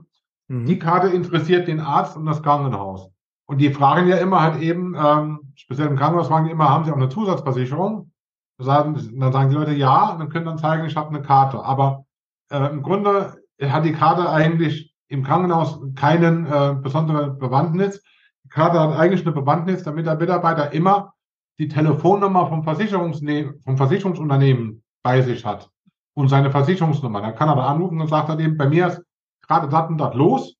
[0.49, 0.67] Mhm.
[0.67, 3.11] Die Karte interessiert den Arzt und das Krankenhaus.
[3.47, 6.85] Und die fragen ja immer halt eben, ähm, speziell im Krankenhaus fragen die immer, haben
[6.85, 8.13] sie auch eine Zusatzversicherung?
[8.59, 11.65] Sagen, dann sagen die Leute ja, und dann können dann zeigen, ich habe eine Karte.
[11.65, 12.05] Aber
[12.51, 18.03] äh, im Grunde hat die Karte eigentlich im Krankenhaus keinen äh, besonderen Bewandtnis.
[18.45, 21.15] Die Karte hat eigentlich eine Bewandtnis, damit der Mitarbeiter immer
[21.61, 25.71] die Telefonnummer vom, vom Versicherungsunternehmen bei sich hat
[26.15, 27.21] und seine Versicherungsnummer.
[27.21, 29.03] Dann kann er da anrufen und sagt er eben, bei mir ist
[29.47, 30.57] gerade das und das los.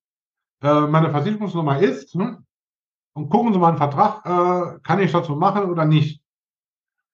[0.61, 2.45] Äh, meine Versicherungsnummer ist, hm,
[3.13, 6.21] und gucken Sie mal einen Vertrag, äh, kann ich dazu machen oder nicht?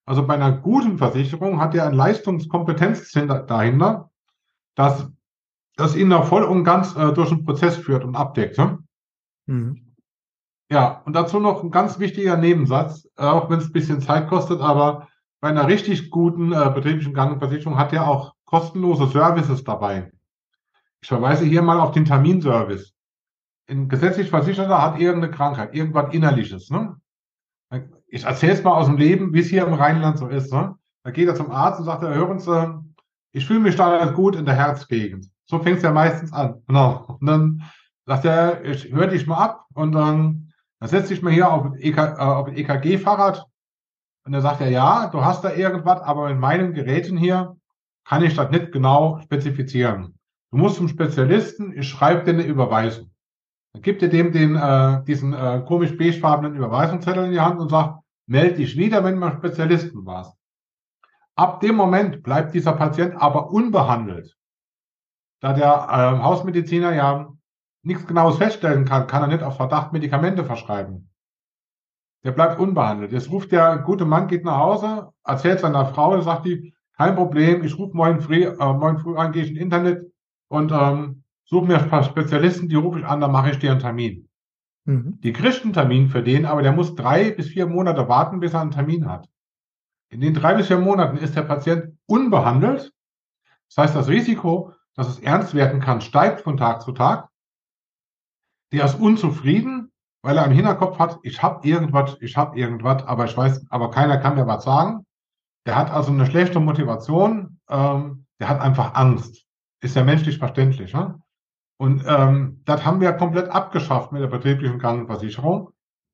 [0.06, 4.12] Also bei einer guten Versicherung hat er ein Leistungskompetenz dahinter,
[4.76, 5.10] das,
[5.78, 8.58] das ihn da voll und ganz äh, durch den Prozess führt und abdeckt.
[8.58, 8.80] Ne?
[9.46, 9.87] Mhm.
[10.70, 14.28] Ja, und dazu noch ein ganz wichtiger Nebensatz, äh, auch wenn es ein bisschen Zeit
[14.28, 15.08] kostet, aber
[15.40, 20.12] bei einer richtig guten äh, betrieblichen Krankenversicherung hat er auch kostenlose Services dabei.
[21.02, 22.94] Ich verweise hier mal auf den Terminservice.
[23.70, 26.70] Ein gesetzlich Versicherter hat irgendeine Krankheit, irgendwas Innerliches.
[26.70, 26.96] Ne?
[28.08, 30.52] Ich erzähle es mal aus dem Leben, wie es hier im Rheinland so ist.
[30.52, 30.76] Ne?
[31.04, 32.80] Da geht er zum Arzt und sagt, hören Sie,
[33.34, 35.30] ich fühle mich da gut in der Herzgegend.
[35.46, 36.64] So fängt es ja meistens an.
[36.68, 37.18] Genau.
[37.20, 37.64] Und dann
[38.06, 40.47] sagt er, ich höre dich mal ab und dann,
[40.80, 43.46] dann setze ich mal hier auf ein, EK, äh, EKG-Fahrrad
[44.26, 47.58] und dann sagt er, ja, du hast da irgendwas, aber in meinen Geräten hier
[48.06, 50.18] kann ich das nicht genau spezifizieren.
[50.52, 53.12] Du musst zum Spezialisten, ich schreibe dir eine Überweisung.
[53.74, 57.70] Dann gibt er dem den, äh, diesen äh, komisch beigefarbenen Überweisungszettel in die Hand und
[57.70, 60.38] sagt, melde dich wieder, wenn du Spezialisten warst.
[61.36, 64.36] Ab dem Moment bleibt dieser Patient aber unbehandelt.
[65.40, 67.32] Da der äh, Hausmediziner ja
[67.84, 71.10] nichts Genaues feststellen kann, kann er nicht auf Verdacht Medikamente verschreiben.
[72.24, 73.12] Der bleibt unbehandelt.
[73.12, 77.64] Jetzt ruft der gute Mann, geht nach Hause, erzählt seiner Frau, sagt die, kein Problem,
[77.64, 80.12] ich rufe morgen früh, äh, morgen früh an, gehe ich ins Internet
[80.50, 83.72] und ähm, suche mir ein paar Spezialisten, die rufe ich an, dann mache ich dir
[83.72, 84.28] einen Termin.
[84.86, 85.20] Mhm.
[85.22, 88.54] Die kriegt einen Termin für den, aber der muss drei bis vier Monate warten, bis
[88.54, 89.30] er einen Termin hat.
[90.10, 92.92] In den drei bis vier Monaten ist der Patient unbehandelt.
[93.68, 97.27] Das heißt, das Risiko, dass es ernst werden kann, steigt von Tag zu Tag.
[98.74, 103.26] Der ist unzufrieden, weil er im Hinterkopf hat, ich habe irgendwas, ich habe irgendwas, aber
[103.26, 105.06] ich weiß, aber keiner kann mir was sagen.
[105.66, 109.46] Der hat also eine schlechte Motivation, ähm, der hat einfach Angst.
[109.82, 110.94] Ist ja menschlich verständlich.
[110.94, 111.20] Ne?
[111.78, 115.70] Und ähm, das haben wir komplett abgeschafft mit der betrieblichen Krankenversicherung.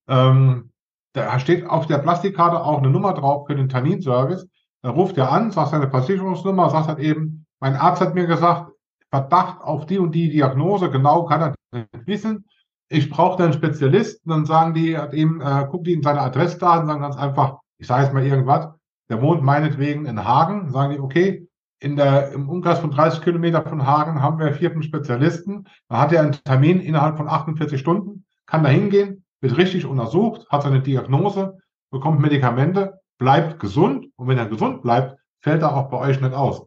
[0.07, 0.71] Ähm,
[1.13, 4.47] da steht auf der Plastikkarte auch eine Nummer drauf für den Terminservice.
[4.81, 8.72] Da ruft er an, sagt seine Versicherungsnummer, sagt halt eben, mein Arzt hat mir gesagt,
[9.13, 12.45] Verdacht auf die und die Diagnose, genau kann er nicht wissen.
[12.89, 17.01] Ich brauche einen Spezialisten, dann sagen die, eben, äh, guckt die in seine Adressdaten, sagen
[17.01, 18.69] ganz einfach, ich sage jetzt mal irgendwas,
[19.09, 21.47] der wohnt meinetwegen in Hagen, sagen die, okay,
[21.79, 25.67] in der, im Umkreis von 30 Kilometer von Hagen haben wir vierten Spezialisten.
[25.89, 30.49] Da hat er einen Termin innerhalb von 48 Stunden, kann da hingehen, wird richtig untersucht,
[30.49, 31.59] hat seine Diagnose,
[31.91, 36.33] bekommt Medikamente, bleibt gesund und wenn er gesund bleibt, fällt er auch bei euch nicht
[36.33, 36.65] aus.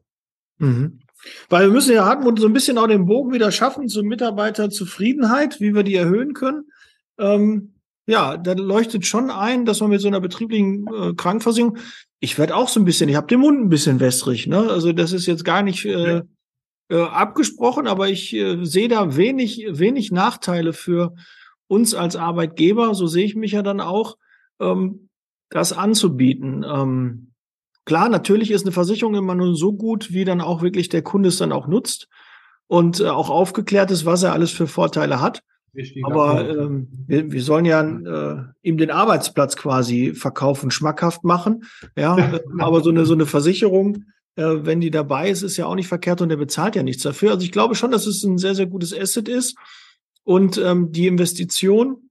[0.59, 1.01] Mhm.
[1.49, 5.61] Weil wir müssen ja Hartmut so ein bisschen auch den Bogen wieder schaffen zur Mitarbeiterzufriedenheit,
[5.61, 6.65] wie wir die erhöhen können.
[7.19, 7.75] Ähm,
[8.07, 11.79] ja, da leuchtet schon ein, dass man mit so einer betrieblichen äh, Krankenversicherung,
[12.21, 14.71] ich werde auch so ein bisschen, ich habe den Mund ein bisschen wässrig, ne?
[14.71, 16.23] Also das ist jetzt gar nicht äh,
[16.89, 21.15] äh, abgesprochen, aber ich äh, sehe da wenig, wenig Nachteile für
[21.67, 24.17] uns als Arbeitgeber, so sehe ich mich ja dann auch,
[24.61, 25.09] ähm,
[25.51, 26.65] das anzubieten.
[26.65, 27.33] Ähm,
[27.87, 31.31] klar, natürlich ist eine Versicherung immer nur so gut, wie dann auch wirklich der Kunde
[31.31, 32.09] es dann auch nutzt
[32.67, 35.43] und äh, auch aufgeklärt ist, was er alles für Vorteile hat.
[36.05, 41.65] Aber ähm, wir, wir sollen ja äh, ihm den Arbeitsplatz quasi verkaufen, schmackhaft machen.
[41.97, 42.17] Ja,
[42.59, 44.05] aber so eine so eine Versicherung,
[44.37, 47.03] äh, wenn die dabei ist, ist ja auch nicht verkehrt und der bezahlt ja nichts
[47.03, 47.33] dafür.
[47.33, 49.57] Also ich glaube schon, dass es ein sehr sehr gutes Asset ist
[50.25, 52.06] und ähm, die Investition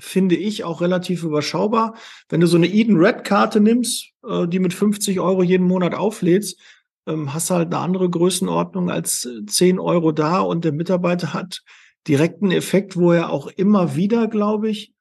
[0.00, 1.94] finde ich auch relativ überschaubar.
[2.28, 5.94] Wenn du so eine Eden Red Karte nimmst, äh, die mit 50 Euro jeden Monat
[5.94, 6.60] auflädst,
[7.06, 11.62] ähm, hast halt eine andere Größenordnung als 10 Euro da und der Mitarbeiter hat
[12.08, 14.92] direkten Effekt, wo er auch immer wieder, glaube ich,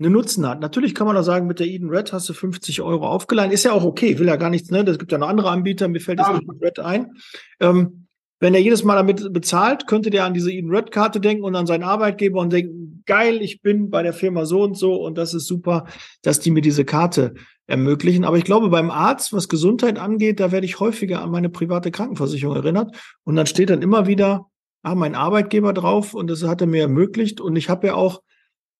[0.00, 0.60] einen Nutzen hat.
[0.60, 3.52] Natürlich kann man da sagen, mit der Eden Red hast du 50 Euro aufgeleihen.
[3.52, 4.80] Ist ja auch okay, will ja gar nichts, ne?
[4.80, 6.36] Es gibt ja noch andere Anbieter, mir fällt ja.
[6.36, 7.12] Eden Red ein.
[7.60, 8.03] Ähm,
[8.44, 11.56] wenn er jedes Mal damit bezahlt, könnte der an diese Eden Red Karte denken und
[11.56, 15.16] an seinen Arbeitgeber und denken, geil, ich bin bei der Firma so und so und
[15.16, 15.86] das ist super,
[16.20, 17.32] dass die mir diese Karte
[17.66, 18.22] ermöglichen.
[18.22, 21.90] Aber ich glaube, beim Arzt, was Gesundheit angeht, da werde ich häufiger an meine private
[21.90, 24.50] Krankenversicherung erinnert und dann steht dann immer wieder
[24.82, 27.40] ah, mein Arbeitgeber drauf und das hat er mir ermöglicht.
[27.40, 28.20] Und ich habe ja auch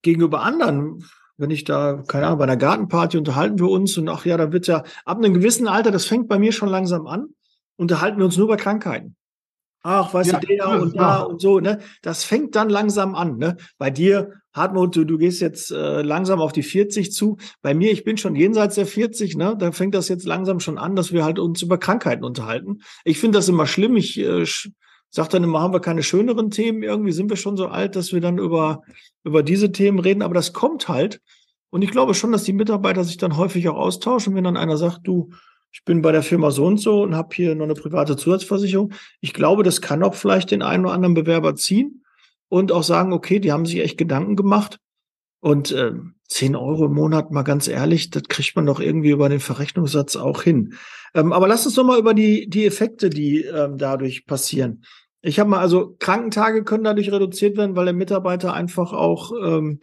[0.03, 1.07] gegenüber anderen,
[1.39, 4.53] wenn ich da, keine Ahnung, bei einer Gartenparty unterhalten wir uns und ach ja, da
[4.53, 7.29] wird ja ab einem gewissen Alter, das fängt bei mir schon langsam an,
[7.77, 9.17] unterhalten wir uns nur über Krankheiten.
[9.87, 11.79] Ach, weißt ja, du, der und da und so, ne?
[12.01, 13.59] Das fängt dann langsam an, ne?
[13.77, 17.37] Bei dir, Hartmut, du, du gehst jetzt äh, langsam auf die 40 zu.
[17.61, 19.57] Bei mir, ich bin schon jenseits der 40, ne?
[19.59, 22.81] Da fängt das jetzt langsam schon an, dass wir halt uns über Krankheiten unterhalten.
[23.05, 23.95] Ich finde das immer schlimm.
[23.97, 24.47] Ich äh,
[25.11, 26.83] sagt dann immer, haben wir keine schöneren Themen?
[26.83, 28.81] Irgendwie sind wir schon so alt, dass wir dann über,
[29.23, 30.23] über diese Themen reden.
[30.23, 31.21] Aber das kommt halt.
[31.69, 34.35] Und ich glaube schon, dass die Mitarbeiter sich dann häufig auch austauschen.
[34.35, 35.29] Wenn dann einer sagt, du,
[35.75, 38.93] ich bin bei der Firma so und so und habe hier noch eine private Zusatzversicherung.
[39.21, 42.05] Ich glaube, das kann auch vielleicht den einen oder anderen Bewerber ziehen
[42.49, 44.79] und auch sagen, okay, die haben sich echt Gedanken gemacht.
[45.41, 45.91] Und äh,
[46.29, 50.15] 10 Euro im Monat, mal ganz ehrlich, das kriegt man doch irgendwie über den Verrechnungssatz
[50.15, 50.75] auch hin.
[51.13, 54.85] Ähm, aber lass uns doch mal über die, die Effekte, die ähm, dadurch passieren.
[55.23, 59.81] Ich habe mal, also Krankentage können dadurch reduziert werden, weil der Mitarbeiter einfach auch ähm,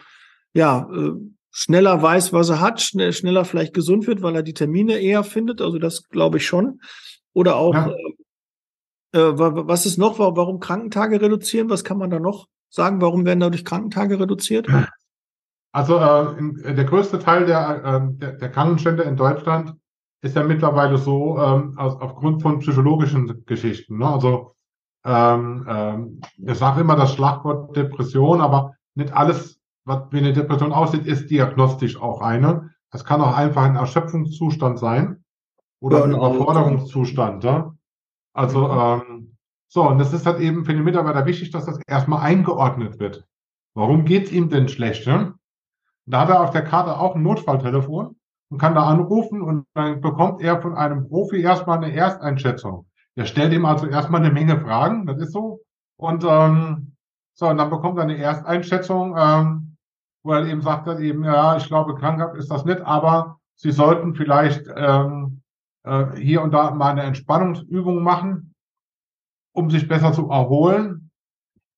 [0.54, 1.12] ja äh,
[1.52, 5.22] schneller weiß, was er hat, schnell, schneller vielleicht gesund wird, weil er die Termine eher
[5.22, 5.60] findet.
[5.60, 6.80] Also das glaube ich schon.
[7.34, 7.90] Oder auch, ja.
[9.14, 11.70] äh, äh was ist noch, warum Krankentage reduzieren?
[11.70, 13.00] Was kann man da noch sagen?
[13.00, 14.66] Warum werden dadurch Krankentage reduziert?
[15.72, 19.74] Also äh, in, der größte Teil der, äh, der, der, Krankenstände in Deutschland
[20.20, 23.98] ist ja mittlerweile so ähm, aus, aufgrund von psychologischen Geschichten.
[23.98, 24.06] Ne?
[24.06, 24.54] Also
[25.04, 30.72] ähm, ähm, ich sage immer das Schlagwort Depression, aber nicht alles, was wie eine Depression
[30.72, 32.70] aussieht, ist diagnostisch auch eine.
[32.90, 35.24] Das kann auch einfach ein Erschöpfungszustand sein
[35.80, 37.44] oder ein Überforderungszustand.
[37.44, 37.74] Ja?
[38.32, 39.36] Also ähm,
[39.68, 43.24] so, und das ist halt eben für den Mitarbeiter wichtig, dass das erstmal eingeordnet wird.
[43.74, 45.06] Warum geht's ihm denn schlecht?
[45.06, 45.34] Ja?
[46.06, 48.16] Da hat er auf der Karte auch ein Notfalltelefon
[48.50, 52.86] und kann da anrufen und dann bekommt er von einem Profi erstmal eine Ersteinschätzung.
[53.16, 55.60] Der stellt ihm also erstmal eine Menge Fragen, das ist so.
[55.96, 56.96] Und ähm,
[57.34, 59.71] so, und dann bekommt er eine Ersteinschätzung, ähm,
[60.22, 64.14] wo er eben sagt, eben, ja, ich glaube, krankhaft ist das nicht, aber Sie sollten
[64.14, 65.42] vielleicht ähm,
[65.84, 68.54] äh, hier und da mal eine Entspannungsübung machen,
[69.52, 71.10] um sich besser zu erholen.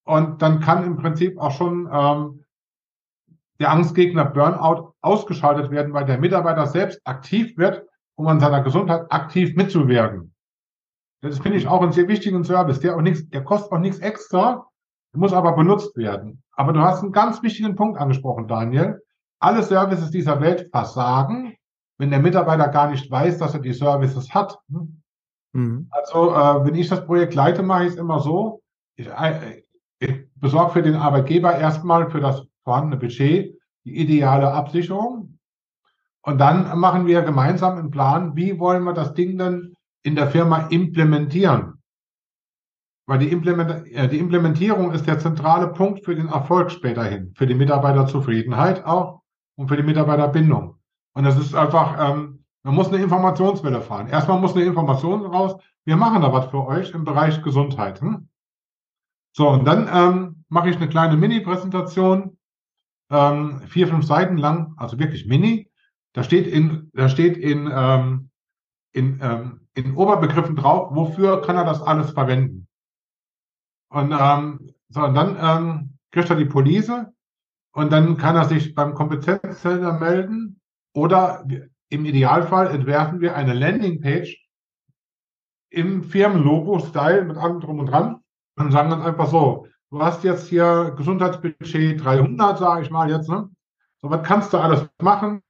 [0.06, 2.44] Und dann kann im Prinzip auch schon ähm,
[3.60, 9.10] der Angstgegner Burnout ausgeschaltet werden, weil der Mitarbeiter selbst aktiv wird, um an seiner Gesundheit
[9.10, 10.34] aktiv mitzuwirken.
[11.22, 13.98] Das finde ich auch einen sehr wichtigen Service, der auch nichts, der kostet auch nichts
[13.98, 14.66] extra,
[15.16, 16.42] muss aber benutzt werden.
[16.52, 19.00] Aber du hast einen ganz wichtigen Punkt angesprochen, Daniel.
[19.38, 21.54] Alle Services dieser Welt versagen,
[21.98, 24.58] wenn der Mitarbeiter gar nicht weiß, dass er die Services hat.
[25.52, 25.88] Mhm.
[25.90, 28.62] Also, äh, wenn ich das Projekt leite, mache ich es immer so.
[28.96, 29.62] Ich, äh,
[29.98, 35.38] ich besorge für den Arbeitgeber erstmal für das vorhandene Budget die ideale Absicherung.
[36.22, 40.28] Und dann machen wir gemeinsam einen Plan, wie wollen wir das Ding dann in der
[40.28, 41.73] Firma implementieren.
[43.06, 47.46] Weil die, Implement äh, die Implementierung ist der zentrale Punkt für den Erfolg späterhin, für
[47.46, 49.20] die Mitarbeiterzufriedenheit auch
[49.56, 50.78] und für die Mitarbeiterbindung.
[51.14, 54.08] Und das ist einfach, ähm, man muss eine Informationswelle fahren.
[54.08, 58.00] Erstmal muss eine Information raus, wir machen da was für euch im Bereich Gesundheit.
[58.00, 58.28] Hm?
[59.36, 62.38] So, und dann ähm, mache ich eine kleine Mini-Präsentation,
[63.10, 65.70] ähm, vier, fünf Seiten lang, also wirklich mini.
[66.14, 68.30] Da steht in, da steht in, ähm,
[68.92, 72.63] in, ähm, in Oberbegriffen drauf, wofür kann er das alles verwenden.
[73.94, 76.90] Und, ähm, so, und dann ähm, kriegt er die Police
[77.74, 80.60] und dann kann er sich beim Kompetenzzentrum melden
[80.96, 81.46] oder
[81.90, 84.48] im Idealfall entwerfen wir eine Landingpage
[85.70, 88.20] im Firmenlogo-Style mit allem drum und dran
[88.56, 93.28] und sagen dann einfach so, du hast jetzt hier Gesundheitsbudget 300, sage ich mal jetzt,
[93.28, 93.48] ne?
[94.02, 95.40] So, was kannst du alles machen?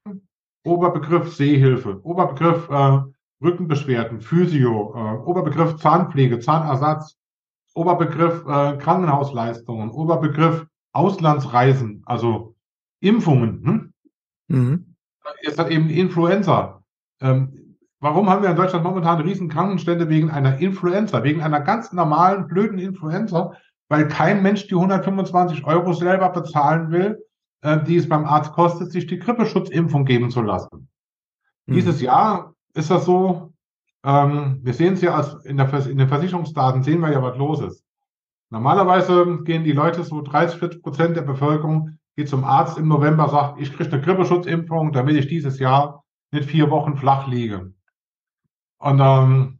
[0.66, 3.00] Oberbegriff Sehhilfe, Oberbegriff äh,
[3.42, 7.18] Rückenbeschwerden, Physio, äh, Oberbegriff Zahnpflege, Zahnersatz,
[7.74, 12.54] Oberbegriff äh, Krankenhausleistungen, Oberbegriff Auslandsreisen, also
[13.00, 13.64] Impfungen.
[13.64, 13.92] Hm?
[14.48, 14.94] Mhm.
[15.42, 16.82] Jetzt hat eben Influenza.
[17.20, 21.92] Ähm, warum haben wir in Deutschland momentan riesen Krankenstände wegen einer Influenza, wegen einer ganz
[21.92, 23.54] normalen, blöden Influenza,
[23.88, 27.24] weil kein Mensch die 125 Euro selber bezahlen will,
[27.62, 30.88] äh, die es beim Arzt kostet, sich die Grippeschutzimpfung geben zu lassen.
[31.66, 31.74] Mhm.
[31.74, 33.53] Dieses Jahr ist das so,
[34.04, 37.36] ähm, wir sehen es ja als in, der, in den Versicherungsdaten, sehen wir ja, was
[37.36, 37.84] los ist.
[38.50, 43.28] Normalerweise gehen die Leute, so 30, 40 Prozent der Bevölkerung, geht zum Arzt im November,
[43.28, 47.72] sagt, ich kriege eine Grippeschutzimpfung, damit ich dieses Jahr nicht vier Wochen flach liege.
[48.78, 49.58] Und ähm,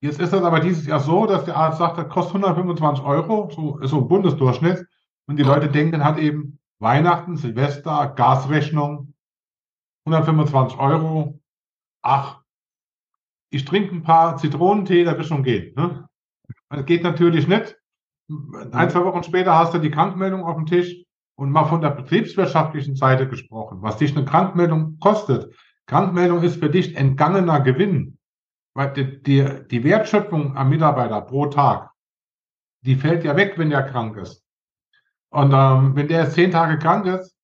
[0.00, 3.50] Jetzt ist das aber dieses Jahr so, dass der Arzt sagt, das kostet 125 Euro,
[3.50, 4.86] so so ein Bundesdurchschnitt.
[5.26, 9.14] Und die Leute denken halt eben Weihnachten, Silvester, Gasrechnung,
[10.04, 11.40] 125 Euro.
[12.02, 12.42] Ach,
[13.56, 15.74] ich trinke ein paar Zitronentee, da wird schon gehen.
[15.76, 16.06] Ne?
[16.68, 17.76] Das geht natürlich nicht.
[18.72, 21.04] Ein, zwei Wochen später hast du die Krankmeldung auf dem Tisch
[21.36, 25.54] und mal von der betriebswirtschaftlichen Seite gesprochen, was dich eine Krankmeldung kostet.
[25.86, 28.18] Krankmeldung ist für dich entgangener Gewinn.
[28.74, 31.92] Weil die, die, die Wertschöpfung am Mitarbeiter pro Tag,
[32.82, 34.44] die fällt ja weg, wenn der krank ist.
[35.30, 37.34] Und ähm, wenn der zehn Tage krank ist,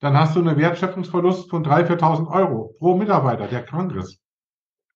[0.00, 4.20] dann hast du einen Wertschöpfungsverlust von 3.000, 4.000 Euro pro Mitarbeiter, der krank ist.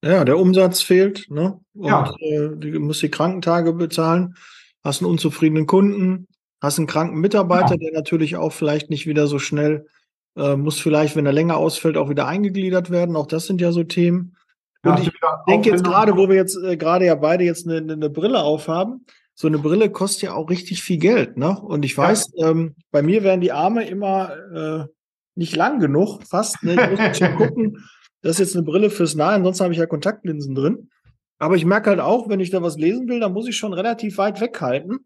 [0.05, 1.59] Ja, der Umsatz fehlt, ne?
[1.75, 2.15] Und ja.
[2.21, 4.35] äh, du musst die Krankentage bezahlen,
[4.83, 6.29] hast einen unzufriedenen Kunden,
[6.61, 7.77] hast einen kranken Mitarbeiter, ja.
[7.77, 9.87] der natürlich auch vielleicht nicht wieder so schnell,
[10.37, 13.17] äh, muss vielleicht, wenn er länger ausfällt, auch wieder eingegliedert werden.
[13.17, 14.37] Auch das sind ja so Themen.
[14.83, 15.11] Und ich
[15.49, 19.07] denke jetzt gerade, wo wir jetzt äh, gerade ja beide jetzt eine, eine Brille aufhaben,
[19.35, 21.59] so eine Brille kostet ja auch richtig viel Geld, ne?
[21.59, 22.51] Und ich weiß, ja.
[22.51, 24.85] ähm, bei mir werden die Arme immer äh,
[25.35, 26.63] nicht lang genug, fast.
[26.63, 26.75] Ne?
[26.75, 27.85] Ich muss schon gucken,
[28.25, 30.89] das ist jetzt eine Brille fürs Nahe, ansonsten habe ich ja Kontaktlinsen drin.
[31.39, 33.75] Aber ich merke halt auch, wenn ich da was lesen will, dann muss ich schon
[33.75, 35.01] relativ weit weghalten.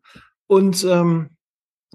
[0.46, 1.30] Und ähm,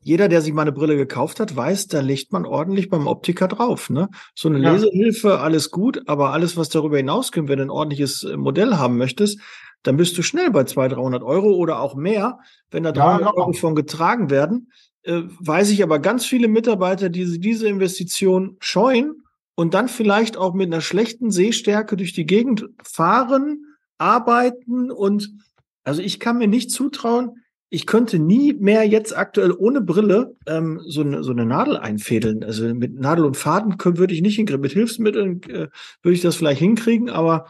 [0.01, 3.47] jeder, der sich mal eine Brille gekauft hat, weiß, da legt man ordentlich beim Optiker
[3.47, 3.89] drauf.
[3.89, 4.09] Ne?
[4.36, 4.73] So eine ja.
[4.73, 8.97] Lesehilfe, alles gut, aber alles, was darüber hinauskommt, wenn du ein ordentliches äh, Modell haben
[8.97, 9.39] möchtest,
[9.81, 13.33] dann bist du schnell bei 200, 300 Euro oder auch mehr, wenn da 300 ja,
[13.33, 14.73] Euro von getragen werden.
[15.03, 19.23] Äh, weiß ich aber ganz viele Mitarbeiter, die diese Investition scheuen
[19.55, 23.65] und dann vielleicht auch mit einer schlechten Sehstärke durch die Gegend fahren,
[23.97, 25.31] arbeiten und
[25.83, 30.79] also ich kann mir nicht zutrauen, ich könnte nie mehr jetzt aktuell ohne Brille ähm,
[30.85, 32.43] so, eine, so eine Nadel einfädeln.
[32.43, 34.61] Also mit Nadel und Faden können, würde ich nicht hinkriegen.
[34.61, 35.69] Mit Hilfsmitteln äh,
[36.03, 37.47] würde ich das vielleicht hinkriegen, aber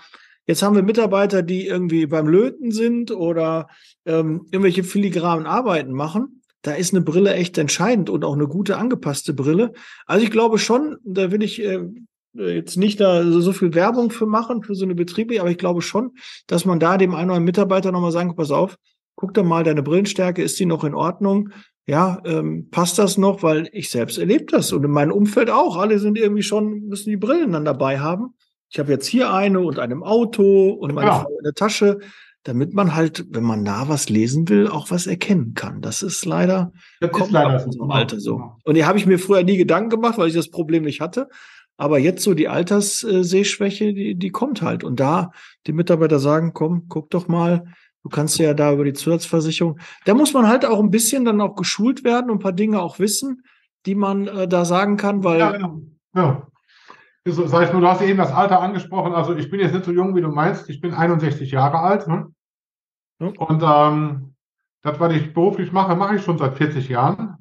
[0.47, 3.67] jetzt haben wir Mitarbeiter, die irgendwie beim Löten sind oder
[4.05, 6.41] ähm, irgendwelche filigranen Arbeiten machen.
[6.63, 9.73] Da ist eine Brille echt entscheidend und auch eine gute angepasste Brille.
[10.05, 11.81] Also ich glaube schon, da will ich äh,
[12.33, 15.81] jetzt nicht da so viel Werbung für machen, für so eine Betriebe, aber ich glaube
[15.81, 16.13] schon,
[16.47, 18.77] dass man da dem einen oder anderen Mitarbeiter nochmal sagen, pass auf,
[19.15, 21.49] guck doch mal, deine Brillenstärke, ist die noch in Ordnung?
[21.85, 23.43] Ja, ähm, passt das noch?
[23.43, 25.75] Weil ich selbst erlebe das und in meinem Umfeld auch.
[25.75, 28.35] Alle sind irgendwie schon, müssen die Brillen dann dabei haben.
[28.69, 31.19] Ich habe jetzt hier eine und eine im Auto und meine ja.
[31.19, 31.99] Frau in der Tasche,
[32.43, 35.81] damit man halt, wenn man nah was lesen will, auch was erkennen kann.
[35.81, 37.83] Das ist leider, das kommt ist leider so.
[37.83, 38.35] Alter so.
[38.37, 38.57] Genau.
[38.65, 41.29] Und hier habe ich mir früher nie Gedanken gemacht, weil ich das Problem nicht hatte.
[41.77, 44.83] Aber jetzt so die Alterssehschwäche, die, die kommt halt.
[44.83, 45.31] Und da
[45.65, 47.65] die Mitarbeiter sagen, komm, guck doch mal,
[48.03, 49.79] Du kannst ja da über die Zusatzversicherung.
[50.03, 52.81] Da muss man halt auch ein bisschen dann auch geschult werden und ein paar Dinge
[52.81, 53.43] auch wissen,
[53.85, 55.39] die man äh, da sagen kann, weil.
[55.39, 55.81] Ja, genau.
[56.13, 56.47] Ja.
[57.25, 59.13] So, sag ich nur, du hast eben das Alter angesprochen.
[59.13, 60.69] Also ich bin jetzt nicht so jung, wie du meinst.
[60.69, 62.07] Ich bin 61 Jahre alt.
[62.07, 62.27] Ne?
[63.19, 63.27] Ja.
[63.37, 64.35] Und ähm,
[64.81, 67.37] das, was ich beruflich mache, mache ich schon seit 40 Jahren.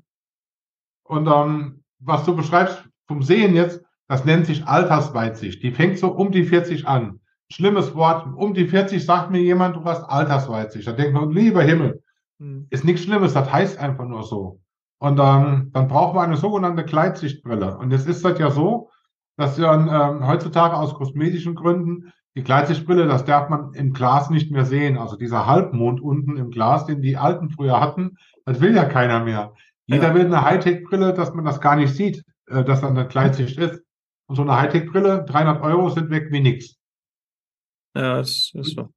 [1.04, 5.62] Und ähm, was du beschreibst vom Sehen jetzt, das nennt sich Altersweitsicht.
[5.62, 7.20] Die fängt so um die 40 an
[7.52, 8.26] schlimmes Wort.
[8.36, 10.86] Um die 40 sagt mir jemand, du hast Altersweitsicht.
[10.86, 12.02] Da denkt man, lieber Himmel,
[12.38, 12.66] hm.
[12.70, 14.60] ist nichts Schlimmes, das heißt einfach nur so.
[14.98, 17.76] Und ähm, dann braucht man eine sogenannte Gleitsichtbrille.
[17.76, 18.90] Und jetzt ist das ja so,
[19.36, 24.50] dass dann ähm, heutzutage aus kosmetischen Gründen die Gleitsichtbrille, das darf man im Glas nicht
[24.50, 24.96] mehr sehen.
[24.96, 28.16] Also dieser Halbmond unten im Glas, den die Alten früher hatten,
[28.46, 29.52] das will ja keiner mehr.
[29.86, 30.14] Jeder ja.
[30.14, 33.82] will eine Hightech-Brille, dass man das gar nicht sieht, äh, dass dann eine Gleitsicht ist.
[34.28, 36.76] Und so eine Hightech-Brille, 300 Euro sind weg wie nichts.
[37.94, 38.88] Ja, das ist so.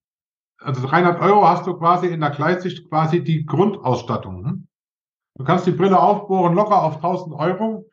[0.62, 4.46] Also 300 Euro hast du quasi in der Gleitsicht quasi die Grundausstattung.
[4.46, 4.68] Hm?
[5.38, 7.90] Du kannst die Brille aufbohren locker auf 1000 Euro,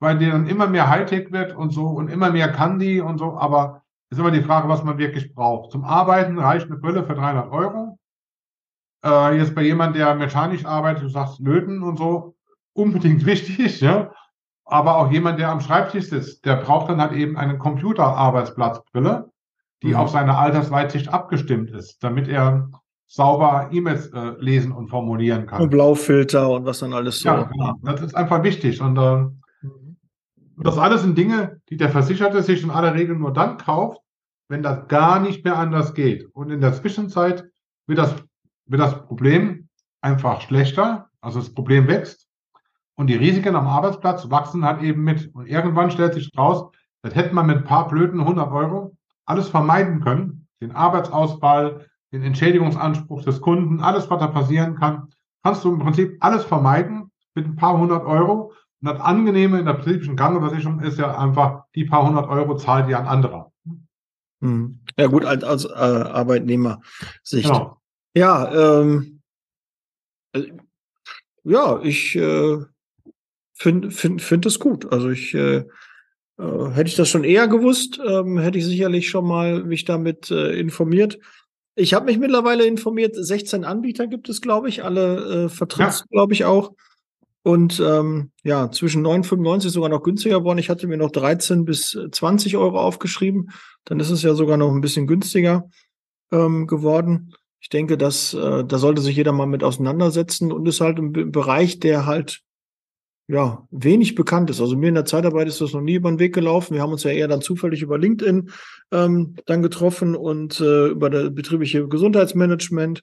[0.00, 3.18] weil die dann immer mehr Hightech wird und so und immer mehr kann die und
[3.18, 3.36] so.
[3.36, 5.72] Aber ist immer die Frage, was man wirklich braucht.
[5.72, 7.98] Zum Arbeiten reicht eine Brille für 300 Euro.
[9.04, 12.36] Äh, jetzt bei jemand, der mechanisch arbeitet, du sagst Löten und so,
[12.72, 14.12] unbedingt wichtig, ja.
[14.66, 19.30] Aber auch jemand, der am Schreibtisch sitzt, der braucht dann halt eben eine Computerarbeitsplatzbrille
[19.84, 19.96] die mhm.
[19.96, 22.70] auf seine Altersweitsicht abgestimmt ist, damit er
[23.06, 25.62] sauber E-Mails äh, lesen und formulieren kann.
[25.62, 27.28] Und Blaufilter und was dann alles so.
[27.28, 27.74] Ja, genau.
[27.82, 28.80] Das ist einfach wichtig.
[28.80, 29.26] Und äh.
[30.56, 34.00] Das alles sind Dinge, die der Versicherte sich in aller Regel nur dann kauft,
[34.48, 36.26] wenn das gar nicht mehr anders geht.
[36.34, 37.44] Und in der Zwischenzeit
[37.86, 38.14] wird das,
[38.66, 39.68] wird das Problem
[40.00, 42.28] einfach schlechter, also das Problem wächst
[42.96, 45.34] und die Risiken am Arbeitsplatz wachsen halt eben mit.
[45.34, 46.70] Und irgendwann stellt sich raus,
[47.02, 52.22] das hätte man mit ein paar blöden 100 Euro alles vermeiden können, den Arbeitsausfall, den
[52.22, 55.08] Entschädigungsanspruch des Kunden, alles, was da passieren kann,
[55.42, 58.52] kannst du im Prinzip alles vermeiden mit ein paar hundert Euro.
[58.84, 62.86] Und das Angenehme in der betrieblichen Krankenversicherung ist ja einfach, die paar hundert Euro zahlt
[62.86, 63.50] dir ein anderer.
[64.42, 64.80] Hm.
[64.98, 66.82] Ja gut, als, als äh, Arbeitnehmersicht.
[67.24, 67.80] Genau.
[68.14, 69.22] Ja, ähm,
[70.34, 70.52] äh,
[71.44, 72.58] ja, ich äh,
[73.54, 74.92] finde find, find das gut.
[74.92, 75.64] Also ich äh,
[76.38, 80.30] äh, hätte ich das schon eher gewusst, ähm, hätte ich sicherlich schon mal mich damit
[80.30, 81.18] äh, informiert.
[81.74, 86.06] Ich habe mich mittlerweile informiert, 16 Anbieter gibt es, glaube ich, alle äh, vertrittst, ja.
[86.10, 86.72] glaube ich, auch.
[87.44, 90.58] Und ähm, ja, zwischen 9,95 sogar noch günstiger geworden.
[90.58, 93.50] Ich hatte mir noch 13 bis 20 Euro aufgeschrieben.
[93.84, 95.68] Dann ist es ja sogar noch ein bisschen günstiger
[96.32, 97.34] ähm, geworden.
[97.60, 101.12] Ich denke, dass äh, da sollte sich jeder mal mit auseinandersetzen und ist halt im
[101.12, 102.40] Bereich, der halt
[103.26, 104.62] ja, wenig bekannt ist.
[104.62, 106.74] Also mir in der Zeitarbeit ist das noch nie über den Weg gelaufen.
[106.74, 108.50] Wir haben uns ja eher dann zufällig über LinkedIn
[108.90, 113.02] ähm, dann getroffen und äh, über das betriebliche Gesundheitsmanagement.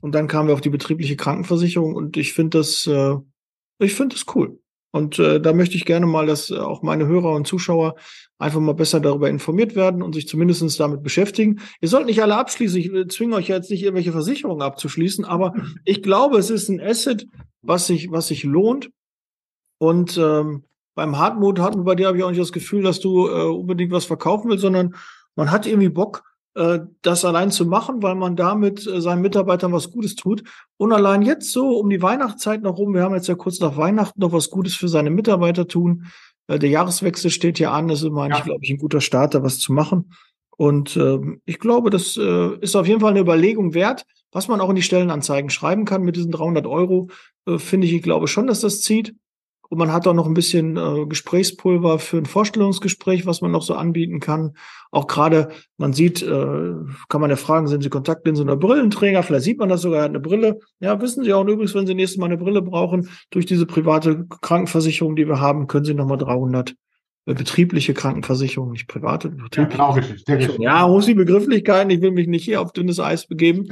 [0.00, 3.16] Und dann kamen wir auf die betriebliche Krankenversicherung und ich finde das, äh,
[3.78, 4.58] ich finde das cool.
[4.90, 7.96] Und äh, da möchte ich gerne mal, dass auch meine Hörer und Zuschauer
[8.38, 11.60] einfach mal besser darüber informiert werden und sich zumindestens damit beschäftigen.
[11.80, 12.78] Ihr sollt nicht alle abschließen.
[12.78, 15.54] Ich äh, zwinge euch jetzt nicht irgendwelche Versicherungen abzuschließen, aber
[15.84, 17.26] ich glaube, es ist ein Asset,
[17.60, 18.90] was sich, was sich lohnt
[19.78, 20.64] und ähm,
[20.94, 23.92] beim Hartmut, Hartmut, bei dir habe ich auch nicht das Gefühl, dass du äh, unbedingt
[23.92, 24.94] was verkaufen willst, sondern
[25.34, 26.33] man hat irgendwie Bock, äh,
[27.02, 30.44] das allein zu machen, weil man damit äh, seinen Mitarbeitern was Gutes tut.
[30.76, 33.76] Und allein jetzt so um die Weihnachtszeit noch rum, wir haben jetzt ja kurz nach
[33.76, 36.06] Weihnachten noch was Gutes für seine Mitarbeiter tun.
[36.46, 38.40] Äh, der Jahreswechsel steht ja an, das ist immer, ja.
[38.40, 40.12] glaube ich, ein guter Starter, was zu machen.
[40.56, 44.60] Und äh, ich glaube, das äh, ist auf jeden Fall eine Überlegung wert, was man
[44.60, 47.08] auch in die Stellenanzeigen schreiben kann mit diesen 300 Euro.
[47.46, 49.14] Äh, Finde ich, ich glaube schon, dass das zieht.
[49.68, 53.62] Und man hat auch noch ein bisschen äh, Gesprächspulver für ein Vorstellungsgespräch, was man noch
[53.62, 54.56] so anbieten kann.
[54.90, 55.48] Auch gerade,
[55.78, 56.72] man sieht, äh,
[57.08, 59.22] kann man ja fragen, sind Sie Kontaktlinsen oder Brillenträger?
[59.22, 60.60] Vielleicht sieht man das sogar, er hat eine Brille.
[60.80, 64.26] Ja, wissen Sie auch übrigens, wenn Sie nächstes Mal eine Brille brauchen, durch diese private
[64.40, 66.74] Krankenversicherung, die wir haben, können Sie nochmal 300
[67.26, 69.34] äh, betriebliche Krankenversicherung, nicht private.
[69.54, 70.58] Ja, genau, richtig, richtig.
[70.58, 73.68] Ja, muss die Begrifflichkeiten, ich will mich nicht hier auf dünnes Eis begeben,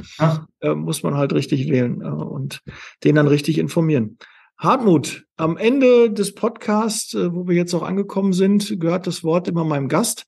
[0.61, 2.61] äh, muss man halt richtig wählen äh, und
[3.03, 4.17] den dann richtig informieren.
[4.63, 9.49] Hartmut, am Ende des Podcasts, äh, wo wir jetzt auch angekommen sind, gehört das Wort
[9.49, 10.25] immer meinem Gast.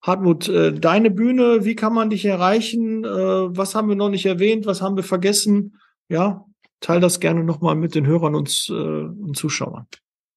[0.00, 3.04] Hartmut, äh, deine Bühne, wie kann man dich erreichen?
[3.04, 4.64] Äh, was haben wir noch nicht erwähnt?
[4.64, 5.78] Was haben wir vergessen?
[6.08, 6.46] Ja,
[6.80, 9.86] teil das gerne nochmal mit den Hörern und, und Zuschauern.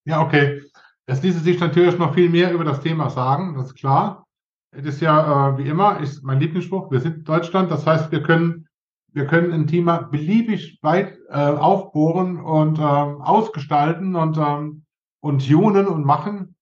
[0.05, 0.61] Ja, okay.
[1.05, 4.25] Es ließe sich natürlich noch viel mehr über das Thema sagen, das ist klar.
[4.71, 8.66] Es ist ja, wie immer, ist mein Lieblingsspruch, wir sind Deutschland, das heißt, wir können
[9.13, 14.83] wir können ein Thema beliebig weit äh, aufbohren und ähm, ausgestalten und, ähm,
[15.21, 16.55] und tunen und machen.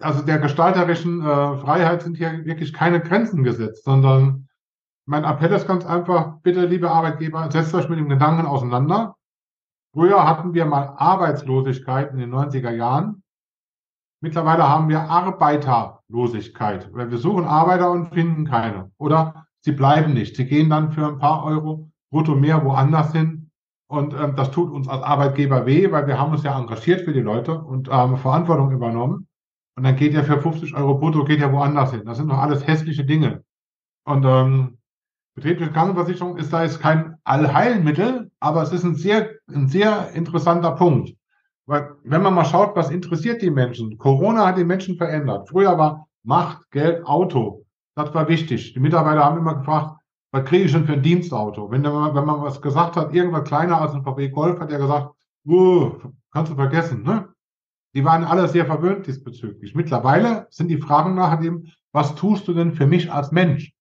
[0.00, 4.48] Also der gestalterischen äh, Freiheit sind hier wirklich keine Grenzen gesetzt, sondern
[5.06, 9.16] mein Appell ist ganz einfach, bitte, liebe Arbeitgeber, setzt euch mit dem Gedanken auseinander.
[9.92, 13.22] Früher hatten wir mal Arbeitslosigkeit in den 90er Jahren.
[14.20, 18.90] Mittlerweile haben wir Arbeiterlosigkeit, weil wir suchen Arbeiter und finden keine.
[18.98, 20.36] Oder sie bleiben nicht.
[20.36, 23.50] Sie gehen dann für ein paar Euro brutto mehr woanders hin.
[23.88, 27.12] Und ähm, das tut uns als Arbeitgeber weh, weil wir haben uns ja engagiert für
[27.12, 29.26] die Leute und ähm, Verantwortung übernommen.
[29.76, 32.04] Und dann geht ja für 50 Euro brutto, geht ja woanders hin.
[32.04, 33.42] Das sind doch alles hässliche Dinge.
[34.04, 34.78] Und ähm,
[35.34, 40.72] betriebliche Krankenversicherung ist da jetzt kein Allheilmittel, aber es ist ein sehr, ein sehr interessanter
[40.72, 41.14] Punkt.
[41.66, 43.96] Weil, wenn man mal schaut, was interessiert die Menschen?
[43.98, 45.48] Corona hat die Menschen verändert.
[45.48, 47.63] Früher war Macht, Geld, Auto.
[47.94, 48.74] Das war wichtig.
[48.74, 50.00] Die Mitarbeiter haben immer gefragt,
[50.32, 51.70] was kriege ich denn für ein Dienstauto?
[51.70, 54.78] Wenn, man, wenn man was gesagt hat, irgendwas kleiner als ein VW Golf, hat er
[54.78, 55.14] gesagt,
[55.46, 55.92] oh,
[56.32, 57.04] kannst du vergessen.
[57.04, 57.28] Ne?
[57.94, 59.76] Die waren alle sehr verwöhnt diesbezüglich.
[59.76, 63.72] Mittlerweile sind die Fragen nach dem, was tust du denn für mich als Mensch?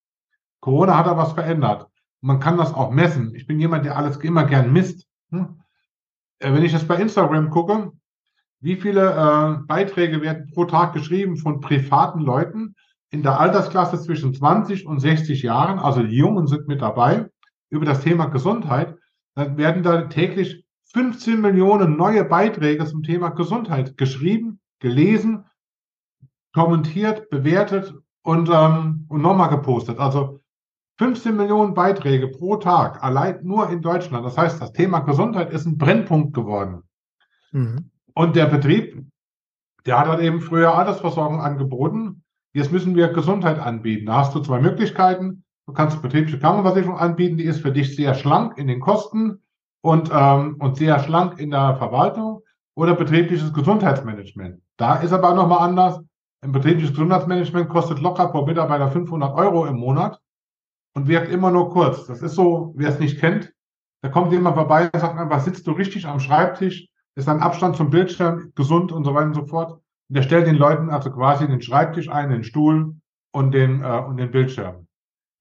[0.59, 1.87] Corona hat da was verändert.
[2.21, 3.33] Man kann das auch messen.
[3.35, 5.07] Ich bin jemand, der alles immer gern misst.
[5.31, 5.59] Hm?
[6.39, 7.91] Wenn ich jetzt bei Instagram gucke,
[8.59, 12.75] wie viele äh, Beiträge werden pro Tag geschrieben von privaten Leuten,
[13.13, 17.29] in der Altersklasse zwischen 20 und 60 Jahren, also die Jungen sind mit dabei,
[17.69, 18.97] über das Thema Gesundheit,
[19.35, 25.45] dann werden da täglich 15 Millionen neue Beiträge zum Thema Gesundheit geschrieben, gelesen,
[26.55, 27.93] kommentiert, bewertet
[28.23, 29.99] und, ähm, und nochmal gepostet.
[29.99, 30.39] Also
[30.97, 34.25] 15 Millionen Beiträge pro Tag, allein nur in Deutschland.
[34.25, 36.81] Das heißt, das Thema Gesundheit ist ein Brennpunkt geworden.
[37.51, 37.91] Mhm.
[38.15, 39.05] Und der Betrieb,
[39.85, 42.23] der hat dann eben früher Altersversorgung angeboten
[42.53, 44.05] Jetzt müssen wir Gesundheit anbieten.
[44.05, 45.43] Da hast du zwei Möglichkeiten.
[45.65, 49.41] Du kannst betriebliche Krankenversicherung anbieten, die ist für dich sehr schlank in den Kosten
[49.81, 52.41] und, ähm, und sehr schlank in der Verwaltung
[52.75, 54.61] oder betriebliches Gesundheitsmanagement.
[54.77, 55.99] Da ist aber nochmal anders.
[56.41, 60.19] Ein betriebliches Gesundheitsmanagement kostet locker pro Mitarbeiter 500 Euro im Monat
[60.95, 62.05] und wirkt immer nur kurz.
[62.05, 63.53] Das ist so, wer es nicht kennt,
[64.01, 67.77] da kommt jemand vorbei und sagt einfach, sitzt du richtig am Schreibtisch, ist dein Abstand
[67.77, 69.79] zum Bildschirm gesund und so weiter und so fort.
[70.09, 72.95] Und er stellt den Leuten also quasi den Schreibtisch ein, den Stuhl
[73.31, 74.87] und den, äh, und den Bildschirm.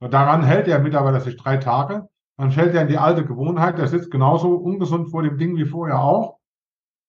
[0.00, 2.08] Und daran hält der Mitarbeiter sich drei Tage.
[2.36, 5.64] Dann fällt er in die alte Gewohnheit, der sitzt genauso ungesund vor dem Ding wie
[5.64, 6.38] vorher auch.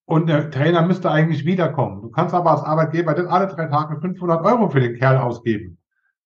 [0.06, 2.02] Und der Trainer müsste eigentlich wiederkommen.
[2.02, 5.80] Du kannst aber als Arbeitgeber dann alle drei Tage 500 Euro für den Kerl ausgeben.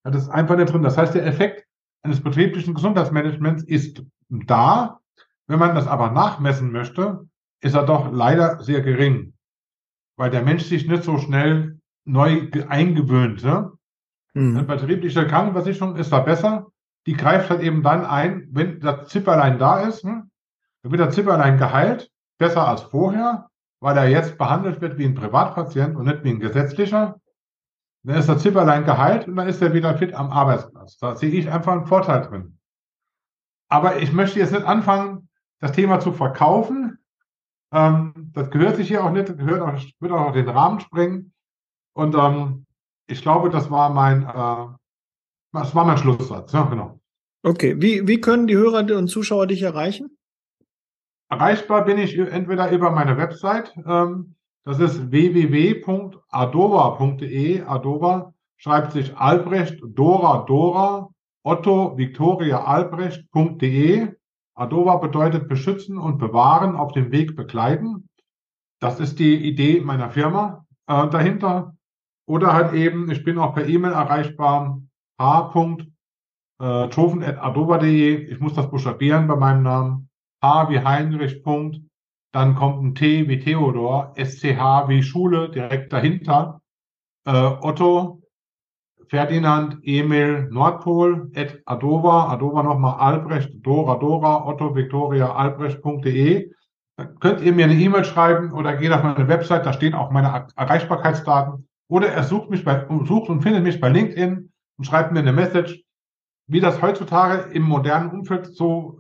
[0.04, 0.84] Das ist einfach nicht drin.
[0.84, 1.66] Das heißt, der Effekt
[2.02, 5.00] eines betrieblichen Gesundheitsmanagements ist da.
[5.48, 7.28] Wenn man das aber nachmessen möchte,
[7.62, 9.34] ist er doch leider sehr gering
[10.18, 13.44] weil der Mensch sich nicht so schnell neu eingewöhnt.
[13.44, 13.72] Ne?
[14.34, 14.58] Mhm.
[14.58, 16.68] Eine betriebliche Krankenversicherung ist da besser.
[17.06, 20.04] Die greift halt eben dann ein, wenn das Zipperlein da ist.
[20.04, 20.30] Ne?
[20.82, 23.50] Dann wird der Zipperlein geheilt, besser als vorher,
[23.80, 27.22] weil er jetzt behandelt wird wie ein Privatpatient und nicht wie ein gesetzlicher.
[28.04, 30.98] Dann ist der Zipperlein geheilt und dann ist er wieder fit am Arbeitsplatz.
[30.98, 32.58] Da sehe ich einfach einen Vorteil drin.
[33.70, 36.97] Aber ich möchte jetzt nicht anfangen, das Thema zu verkaufen,
[37.72, 41.34] ähm, das gehört sich hier auch nicht, gehört auch, wird auch den Rahmen sprengen.
[41.94, 42.66] Und ähm,
[43.08, 44.68] ich glaube, das war mein, äh,
[45.54, 46.52] das war mein Schlusssatz.
[46.54, 47.00] Ja, genau.
[47.44, 50.18] Okay, wie, wie können die Hörer und Zuschauer dich erreichen?
[51.30, 57.62] Erreichbar bin ich entweder über meine Website, ähm, Das ist www.adova.de.
[57.64, 61.10] Adova schreibt sich Albrecht, Dora, Dora,
[61.44, 64.10] Otto, Victoria, Albrecht.de.
[64.58, 68.10] Adova bedeutet beschützen und bewahren, auf dem Weg begleiten.
[68.80, 71.76] Das ist die Idee meiner Firma äh, dahinter.
[72.28, 74.82] Oder halt eben, ich bin auch per E-Mail erreichbar,
[75.20, 78.16] h.tofen.adoba.de.
[78.16, 80.10] Ich muss das buchstabieren bei meinem Namen.
[80.44, 81.44] H wie Heinrich.
[81.44, 81.80] Punkt.
[82.34, 86.62] Dann kommt ein T wie Theodor, SCH wie Schule direkt dahinter.
[87.26, 88.17] Äh, Otto,
[89.10, 96.52] Ferdinand, Emil, Nordpol, at Adova, Adova nochmal Albrecht, Dora, Dora, Otto, Victoria, Albrecht.de.
[97.20, 100.48] Könnt ihr mir eine E-Mail schreiben oder geht auf meine Website, da stehen auch meine
[100.56, 101.68] Erreichbarkeitsdaten.
[101.90, 105.32] Oder er sucht mich bei, sucht und findet mich bei LinkedIn und schreibt mir eine
[105.32, 105.84] Message,
[106.48, 109.00] wie das heutzutage im modernen Umfeld so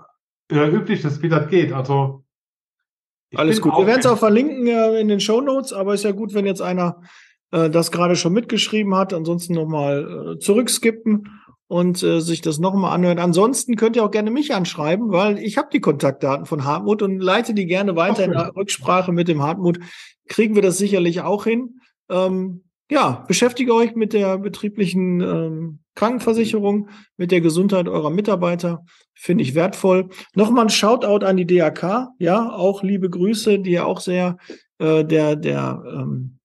[0.51, 1.73] äh, üblich ist, wie das geht.
[1.73, 2.23] Also
[3.35, 3.75] alles gut.
[3.77, 6.45] Wir werden es auch verlinken äh, in den Show Notes, aber ist ja gut, wenn
[6.45, 7.01] jetzt einer
[7.51, 9.13] äh, das gerade schon mitgeschrieben hat.
[9.13, 11.29] Ansonsten nochmal äh, zurückskippen
[11.67, 13.19] und äh, sich das nochmal anhören.
[13.19, 17.19] Ansonsten könnt ihr auch gerne mich anschreiben, weil ich habe die Kontaktdaten von Hartmut und
[17.19, 19.79] leite die gerne weiter in der Rücksprache mit dem Hartmut.
[20.27, 21.79] Kriegen wir das sicherlich auch hin.
[22.09, 28.85] Ähm, ja, beschäftige euch mit der betrieblichen ähm, Krankenversicherung, mit der Gesundheit eurer Mitarbeiter.
[29.13, 30.09] Finde ich wertvoll.
[30.35, 32.07] Nochmal ein Shoutout an die DAK.
[32.17, 34.37] Ja, auch liebe Grüße, die ja auch sehr
[34.77, 36.36] äh, der, der ähm,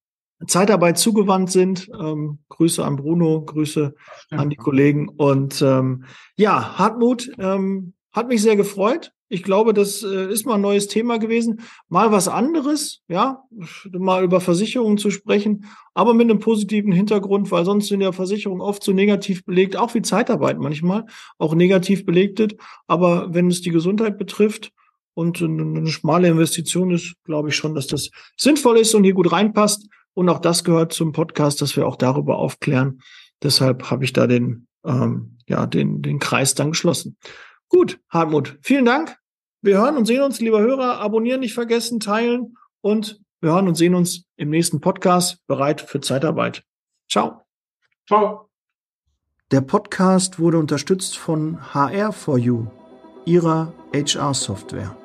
[0.47, 1.89] Zeitarbeit zugewandt sind.
[1.99, 3.95] Ähm, Grüße an Bruno, Grüße
[4.31, 5.09] an die Kollegen.
[5.09, 6.05] Und ähm,
[6.37, 9.13] ja, Hartmut, ähm, hat mich sehr gefreut.
[9.29, 11.63] Ich glaube, das äh, ist mal ein neues Thema gewesen.
[11.89, 13.43] Mal was anderes, ja,
[13.91, 15.65] mal über Versicherungen zu sprechen,
[15.95, 19.95] aber mit einem positiven Hintergrund, weil sonst sind ja Versicherungen oft so negativ belegt, auch
[19.95, 21.07] wie Zeitarbeit manchmal,
[21.39, 22.57] auch negativ belegtet.
[22.87, 24.71] Aber wenn es die Gesundheit betrifft
[25.15, 29.33] und eine schmale Investition ist, glaube ich schon, dass das sinnvoll ist und hier gut
[29.33, 29.89] reinpasst.
[30.15, 33.01] Und auch das gehört zum Podcast, dass wir auch darüber aufklären.
[33.43, 37.17] Deshalb habe ich da den, ähm, ja, den, den Kreis dann geschlossen.
[37.69, 39.17] Gut, Hartmut, vielen Dank.
[39.63, 41.01] Wir hören und sehen uns, lieber Hörer.
[41.01, 46.01] Abonnieren nicht vergessen, teilen und wir hören und sehen uns im nächsten Podcast bereit für
[46.01, 46.65] Zeitarbeit.
[47.09, 47.43] Ciao.
[48.07, 48.51] Ciao.
[49.51, 52.69] Der Podcast wurde unterstützt von HR4U,
[53.25, 55.02] ihrer HR-Software.